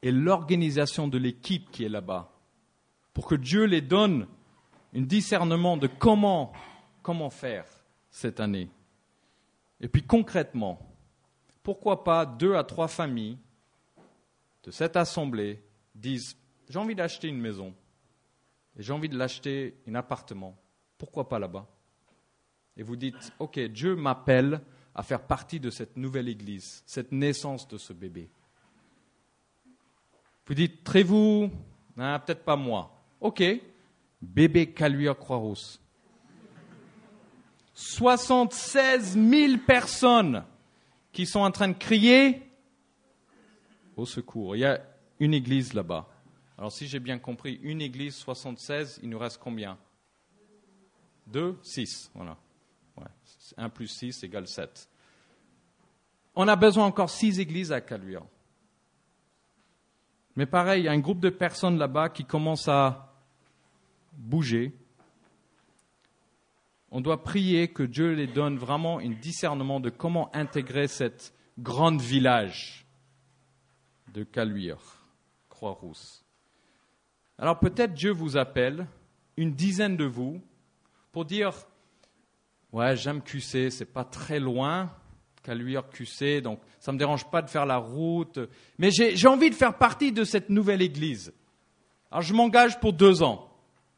et 0.00 0.10
l'organisation 0.10 1.06
de 1.06 1.18
l'équipe 1.18 1.70
qui 1.70 1.84
est 1.84 1.90
là-bas, 1.90 2.32
pour 3.12 3.26
que 3.26 3.34
Dieu 3.34 3.64
les 3.64 3.82
donne 3.82 4.26
un 4.94 5.02
discernement 5.02 5.76
de 5.76 5.86
comment, 5.86 6.54
comment 7.02 7.28
faire 7.28 7.66
cette 8.10 8.40
année. 8.40 8.70
Et 9.82 9.88
puis 9.88 10.02
concrètement, 10.02 10.78
pourquoi 11.62 12.04
pas 12.04 12.24
deux 12.24 12.54
à 12.54 12.64
trois 12.64 12.88
familles 12.88 13.36
de 14.62 14.70
cette 14.70 14.96
assemblée 14.96 15.62
disent 15.94 16.38
j'ai 16.70 16.78
envie 16.78 16.94
d'acheter 16.94 17.28
une 17.28 17.40
maison 17.40 17.74
et 18.76 18.82
j'ai 18.82 18.92
envie 18.92 19.08
de 19.08 19.16
l'acheter 19.16 19.76
un 19.88 19.94
appartement. 19.94 20.56
Pourquoi 20.98 21.28
pas 21.28 21.38
là-bas? 21.38 21.66
Et 22.76 22.82
vous 22.82 22.96
dites 22.96 23.32
ok 23.38 23.58
Dieu 23.60 23.94
m'appelle 23.96 24.60
à 24.94 25.02
faire 25.02 25.22
partie 25.22 25.60
de 25.60 25.70
cette 25.70 25.96
nouvelle 25.96 26.28
église, 26.28 26.82
cette 26.86 27.12
naissance 27.12 27.66
de 27.66 27.78
ce 27.78 27.92
bébé. 27.92 28.30
Vous 30.46 30.54
dites, 30.54 30.84
Trévoux, 30.84 31.50
hein, 31.96 32.18
peut-être 32.20 32.44
pas 32.44 32.56
moi. 32.56 33.02
Ok, 33.20 33.42
bébé 34.20 34.70
Caluire 34.72 35.16
Croix-Rousse. 35.16 35.80
76 37.72 39.18
000 39.18 39.58
personnes 39.66 40.44
qui 41.12 41.26
sont 41.26 41.40
en 41.40 41.50
train 41.50 41.68
de 41.68 41.74
crier 41.74 42.42
au 43.96 44.06
secours. 44.06 44.54
Il 44.54 44.60
y 44.60 44.64
a 44.64 44.80
une 45.18 45.34
église 45.34 45.72
là-bas. 45.72 46.08
Alors 46.56 46.72
si 46.72 46.86
j'ai 46.86 47.00
bien 47.00 47.18
compris, 47.18 47.58
une 47.62 47.80
église 47.80 48.14
76, 48.16 49.00
il 49.02 49.08
nous 49.08 49.18
reste 49.18 49.38
combien? 49.38 49.76
Deux 51.26 51.58
Six, 51.62 52.10
voilà. 52.14 52.36
1 53.56 53.68
plus 53.68 53.88
6 53.88 54.22
égale 54.24 54.46
7. 54.46 54.88
On 56.36 56.48
a 56.48 56.56
besoin 56.56 56.86
encore 56.86 57.10
six 57.10 57.38
églises 57.38 57.72
à 57.72 57.80
Caluire. 57.80 58.24
Mais 60.36 60.46
pareil, 60.46 60.82
il 60.82 60.84
y 60.86 60.88
a 60.88 60.92
un 60.92 60.98
groupe 60.98 61.20
de 61.20 61.30
personnes 61.30 61.78
là-bas 61.78 62.08
qui 62.08 62.24
commencent 62.24 62.68
à 62.68 63.14
bouger. 64.12 64.72
On 66.90 67.00
doit 67.00 67.22
prier 67.22 67.68
que 67.68 67.84
Dieu 67.84 68.12
les 68.14 68.26
donne 68.26 68.58
vraiment 68.58 68.98
un 68.98 69.10
discernement 69.10 69.78
de 69.78 69.90
comment 69.90 70.34
intégrer 70.34 70.88
cette 70.88 71.32
grande 71.58 72.00
village 72.00 72.84
de 74.12 74.24
Caluire, 74.24 75.06
Croix-Rousse. 75.48 76.23
Alors 77.38 77.58
peut-être 77.58 77.94
Dieu 77.94 78.10
vous 78.10 78.36
appelle, 78.36 78.86
une 79.36 79.52
dizaine 79.52 79.96
de 79.96 80.04
vous, 80.04 80.40
pour 81.12 81.24
dire 81.24 81.52
Ouais, 82.72 82.96
j'aime 82.96 83.22
QC, 83.22 83.70
c'est 83.70 83.92
pas 83.92 84.04
très 84.04 84.40
loin, 84.40 84.90
Caluire 85.42 85.88
QC, 85.90 86.40
donc 86.40 86.60
ça 86.80 86.90
ne 86.90 86.94
me 86.94 86.98
dérange 86.98 87.30
pas 87.30 87.42
de 87.42 87.50
faire 87.50 87.66
la 87.66 87.76
route, 87.76 88.40
mais 88.78 88.90
j'ai 88.90 89.28
envie 89.28 89.50
de 89.50 89.54
faire 89.54 89.76
partie 89.76 90.10
de 90.10 90.24
cette 90.24 90.48
nouvelle 90.48 90.82
église. 90.82 91.32
Alors 92.10 92.22
je 92.22 92.32
m'engage 92.32 92.80
pour 92.80 92.92
deux 92.92 93.22
ans, 93.22 93.50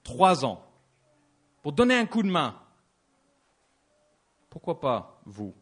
trois 0.02 0.44
ans, 0.44 0.62
pour 1.62 1.72
donner 1.72 1.94
un 1.94 2.06
coup 2.06 2.22
de 2.22 2.30
main. 2.30 2.60
Pourquoi 4.50 4.80
pas 4.80 5.20
vous 5.24 5.54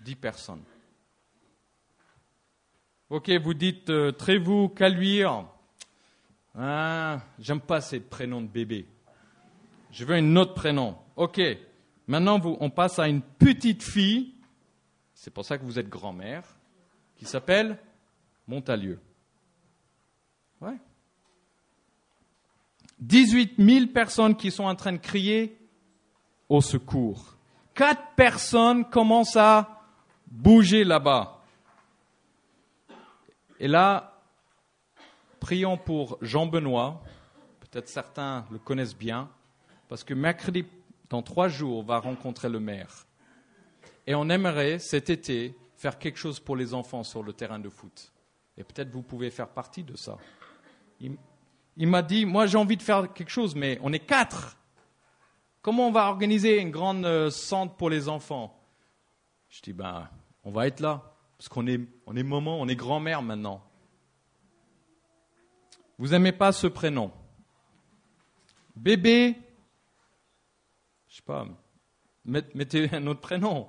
Dix 0.00 0.16
personnes? 0.16 0.64
Ok, 3.08 3.30
vous 3.30 3.54
dites 3.54 3.90
euh, 3.90 4.10
Trévoux, 4.10 4.70
Caluire. 4.70 5.46
Ah, 6.56 7.20
j'aime 7.38 7.60
pas 7.60 7.80
ces 7.80 8.00
prénoms 8.00 8.42
de 8.42 8.48
bébé. 8.48 8.86
Je 9.90 10.04
veux 10.04 10.14
un 10.14 10.36
autre 10.36 10.54
prénom. 10.54 10.96
Ok, 11.16 11.40
Maintenant, 12.06 12.40
on 12.60 12.70
passe 12.70 12.98
à 12.98 13.08
une 13.08 13.22
petite 13.22 13.82
fille, 13.82 14.34
c'est 15.14 15.32
pour 15.32 15.44
ça 15.44 15.56
que 15.56 15.64
vous 15.64 15.78
êtes 15.78 15.88
grand-mère, 15.88 16.44
qui 17.16 17.24
s'appelle 17.24 17.78
Montalieu. 18.46 19.00
Ouais. 20.60 20.76
18 22.98 23.54
000 23.58 23.86
personnes 23.88 24.36
qui 24.36 24.50
sont 24.50 24.64
en 24.64 24.74
train 24.74 24.92
de 24.92 24.98
crier 24.98 25.56
au 26.48 26.60
secours. 26.60 27.36
Quatre 27.74 28.14
personnes 28.16 28.84
commencent 28.84 29.36
à 29.36 29.82
bouger 30.26 30.84
là-bas. 30.84 31.40
Et 33.58 33.68
là, 33.68 34.11
prions 35.42 35.76
pour 35.76 36.18
Jean-Benoît. 36.22 37.02
Peut-être 37.58 37.88
certains 37.88 38.46
le 38.52 38.58
connaissent 38.58 38.96
bien, 38.96 39.28
parce 39.88 40.04
que 40.04 40.14
mercredi 40.14 40.64
dans 41.10 41.20
trois 41.20 41.48
jours, 41.48 41.82
va 41.82 41.98
rencontrer 41.98 42.48
le 42.48 42.58
maire. 42.58 43.06
Et 44.06 44.14
on 44.14 44.30
aimerait 44.30 44.78
cet 44.78 45.10
été 45.10 45.54
faire 45.76 45.98
quelque 45.98 46.16
chose 46.16 46.40
pour 46.40 46.56
les 46.56 46.72
enfants 46.72 47.02
sur 47.02 47.22
le 47.22 47.32
terrain 47.34 47.58
de 47.58 47.68
foot. 47.68 48.12
Et 48.56 48.64
peut-être 48.64 48.90
vous 48.90 49.02
pouvez 49.02 49.30
faire 49.30 49.48
partie 49.48 49.82
de 49.82 49.94
ça. 49.94 50.16
Il, 51.00 51.86
m'a 51.86 52.02
dit, 52.02 52.24
moi 52.24 52.46
j'ai 52.46 52.56
envie 52.56 52.78
de 52.78 52.82
faire 52.82 53.12
quelque 53.12 53.30
chose, 53.30 53.54
mais 53.54 53.78
on 53.82 53.92
est 53.92 54.06
quatre. 54.06 54.56
Comment 55.60 55.88
on 55.88 55.92
va 55.92 56.08
organiser 56.08 56.60
une 56.60 56.70
grande 56.70 57.04
euh, 57.04 57.30
centre 57.30 57.74
pour 57.74 57.90
les 57.90 58.08
enfants? 58.08 58.58
Je 59.48 59.60
dis, 59.60 59.72
ben, 59.72 60.08
on 60.44 60.50
va 60.50 60.66
être 60.66 60.80
là, 60.80 61.14
parce 61.36 61.48
qu'on 61.48 61.66
est, 61.66 61.80
on 62.06 62.16
est 62.16 62.22
maman, 62.22 62.58
on 62.58 62.68
est 62.68 62.76
grand-mère 62.76 63.20
maintenant. 63.20 63.62
Vous 65.98 66.08
n'aimez 66.08 66.32
pas 66.32 66.52
ce 66.52 66.66
prénom 66.66 67.12
Bébé 68.74 69.36
je 71.12 71.16
sais 71.18 71.22
pas, 71.26 71.46
mettez 72.24 72.88
un 72.94 73.06
autre 73.06 73.20
prénom. 73.20 73.68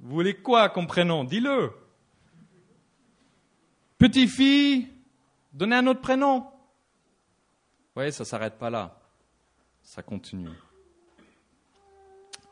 Vous 0.00 0.14
voulez 0.16 0.34
quoi 0.34 0.68
comme 0.68 0.88
prénom? 0.88 1.22
Dis-le. 1.22 1.70
Petite 3.98 4.28
fille, 4.28 4.88
donnez 5.52 5.76
un 5.76 5.86
autre 5.86 6.00
prénom. 6.00 6.40
Vous 6.40 6.50
voyez, 7.94 8.10
ça 8.10 8.24
ne 8.24 8.26
s'arrête 8.26 8.58
pas 8.58 8.68
là. 8.68 9.00
Ça 9.84 10.02
continue. 10.02 10.50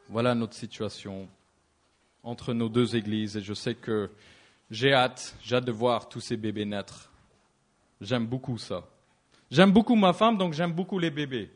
Voilà 0.09 0.37
notre 0.37 0.55
situation 0.55 1.29
entre 2.23 2.55
nos 2.55 2.69
deux 2.69 2.95
églises 2.95 3.37
et 3.37 3.41
je 3.41 3.55
sais 3.55 3.75
que 3.75 4.13
j'ai 4.71 4.95
hâte, 4.95 5.35
j'ai 5.43 5.57
hâte 5.57 5.65
de 5.65 5.73
voir 5.73 6.09
tous 6.09 6.21
ces 6.21 6.37
bébés 6.37 6.67
naître. 6.67 7.10
J'aime 8.01 8.27
beaucoup 8.27 8.59
ça. 8.59 8.85
J'aime 9.51 9.73
beaucoup 9.73 9.97
ma 9.97 10.13
femme, 10.13 10.39
donc 10.39 10.53
j'aime 10.53 10.73
beaucoup 10.73 10.99
les 10.99 11.11
bébés. 11.11 11.51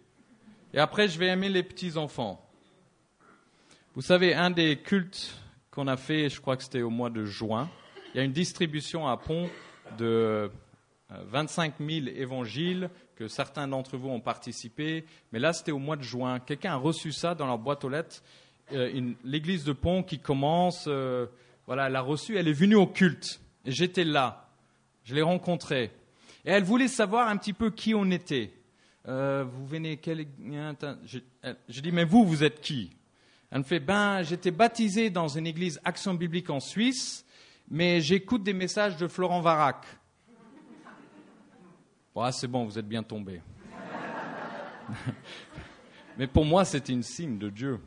Et 0.73 0.79
après, 0.79 1.09
je 1.09 1.19
vais 1.19 1.29
aimer 1.29 1.49
les 1.49 1.63
petits-enfants. 1.63 2.45
Vous 3.95 4.03
savez, 4.03 4.35
un 4.35 4.51
des 4.51 4.77
cultes 4.79 5.37
qu'on 5.71 5.87
a 5.87 5.97
fait, 5.97 6.29
je 6.29 6.41
crois 6.41 6.57
que 6.57 6.65
c'était 6.65 6.83
au 6.83 6.91
mois 6.91 7.11
de 7.11 7.25
juin, 7.25 7.71
il 8.13 8.19
y 8.19 8.21
a 8.21 8.25
une 8.25 8.33
distribution 8.33 9.07
à 9.07 9.17
Pont 9.17 9.49
de 9.99 10.51
25 11.11 11.75
euh, 11.81 12.01
000 12.03 12.07
évangiles 12.17 12.91
que 13.17 13.29
certains 13.29 13.69
d'entre 13.69 13.97
vous 13.97 14.09
ont 14.09 14.21
participé. 14.21 15.05
Mais 15.33 15.39
là, 15.39 15.53
c'était 15.53 15.73
au 15.73 15.79
mois 15.79 15.97
de 15.97 16.03
juin. 16.03 16.41
Quelqu'un 16.41 16.73
a 16.73 16.77
reçu 16.77 17.13
ça 17.13 17.35
dans 17.35 17.47
leur 17.47 17.59
boîte 17.59 17.85
aux 17.85 17.89
lettres. 17.89 18.23
Euh, 18.73 19.13
l'église 19.25 19.65
de 19.65 19.73
Pont 19.73 20.03
qui 20.03 20.19
commence, 20.19 20.87
euh, 20.89 21.27
voilà, 21.67 21.89
elle 21.89 21.97
a 21.97 22.01
reçu, 22.01 22.37
elle 22.37 22.49
est 22.49 22.53
venue 22.53 22.77
au 22.77 22.87
culte. 22.87 23.41
J'étais 23.67 24.05
là. 24.05 24.49
Je 25.05 25.15
l'ai 25.15 25.23
rencontrée. 25.23 25.91
Et 26.45 26.51
elle 26.51 26.65
voulait 26.65 26.89
savoir 26.89 27.29
un 27.29 27.37
petit 27.37 27.53
peu 27.53 27.71
qui 27.71 27.95
on 27.95 28.11
était. 28.11 28.53
Euh, 29.07 29.45
vous 29.45 29.67
venez 29.67 29.97
quel... 29.99 30.27
je, 31.05 31.19
je, 31.69 31.81
dis, 31.81 31.93
mais 31.93 32.05
vous, 32.05 32.25
vous 32.25 32.45
êtes 32.45 32.61
qui? 32.61 32.91
Elle 33.51 33.59
me 33.59 33.65
fait, 33.65 33.81
ben, 33.81 34.23
j'étais 34.23 34.51
baptisé 34.51 35.11
dans 35.11 35.29
une 35.29 35.47
église 35.47 35.81
Action 35.85 36.15
Biblique 36.15 36.51
en 36.51 36.61
Suisse, 36.61 37.25
mais 37.69 38.01
j'écoute 38.01 38.43
des 38.43 38.53
messages 38.53 38.97
de 38.97 39.07
Florent 39.07 39.41
Varac. 39.41 39.87
C'est 42.33 42.49
bon, 42.49 42.65
vous 42.65 42.79
êtes 42.79 42.89
bien 42.89 43.03
tombé. 43.03 43.43
mais 46.19 46.27
pour 46.27 46.45
moi, 46.45 46.65
c'était 46.65 46.93
une 46.93 47.03
signe 47.03 47.39
de 47.39 47.49
Dieu. 47.49 47.81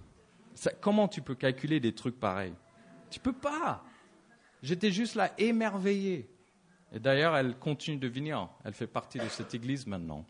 comment 0.82 1.07
tu 1.07 1.21
peux 1.21 1.36
calculer 1.36 1.79
des 1.79 1.93
trucs 1.93 2.19
pareils? 2.19 2.53
Tu 3.09 3.19
peux 3.19 3.34
pas. 3.34 3.84
J'étais 4.61 4.91
juste 4.91 5.15
là 5.15 5.32
émerveillé. 5.38 6.29
Et 6.93 6.99
d'ailleurs, 6.99 7.35
elle 7.35 7.57
continue 7.57 7.97
de 7.97 8.07
venir. 8.07 8.49
Elle 8.63 8.73
fait 8.73 8.88
partie 8.88 9.19
de 9.19 9.27
cette 9.27 9.53
église 9.53 9.85
maintenant. 9.88 10.25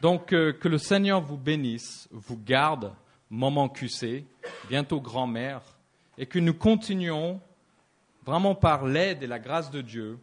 Donc, 0.00 0.32
euh, 0.32 0.52
que 0.52 0.68
le 0.68 0.78
Seigneur 0.78 1.20
vous 1.20 1.38
bénisse, 1.38 2.08
vous 2.10 2.36
garde, 2.36 2.92
maman 3.30 3.68
QC, 3.68 4.24
bientôt 4.68 5.00
grand-mère, 5.00 5.62
et 6.18 6.26
que 6.26 6.38
nous 6.38 6.54
continuions, 6.54 7.40
vraiment 8.24 8.54
par 8.54 8.86
l'aide 8.86 9.22
et 9.22 9.26
la 9.26 9.38
grâce 9.38 9.70
de 9.70 9.80
Dieu, 9.80 10.18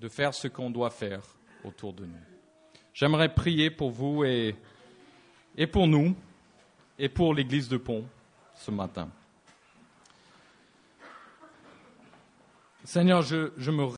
de 0.00 0.08
faire 0.08 0.34
ce 0.34 0.48
qu'on 0.48 0.70
doit 0.70 0.90
faire 0.90 1.22
autour 1.64 1.92
de 1.92 2.04
nous. 2.04 2.12
J'aimerais 2.92 3.34
prier 3.34 3.70
pour 3.70 3.90
vous 3.90 4.24
et, 4.24 4.54
et 5.56 5.66
pour 5.66 5.86
nous, 5.86 6.14
et 6.98 7.08
pour 7.08 7.34
l'Église 7.34 7.68
de 7.68 7.76
Pont 7.76 8.04
ce 8.54 8.70
matin. 8.70 9.08
Seigneur, 12.84 13.22
je, 13.22 13.50
je 13.56 13.70
me 13.70 13.82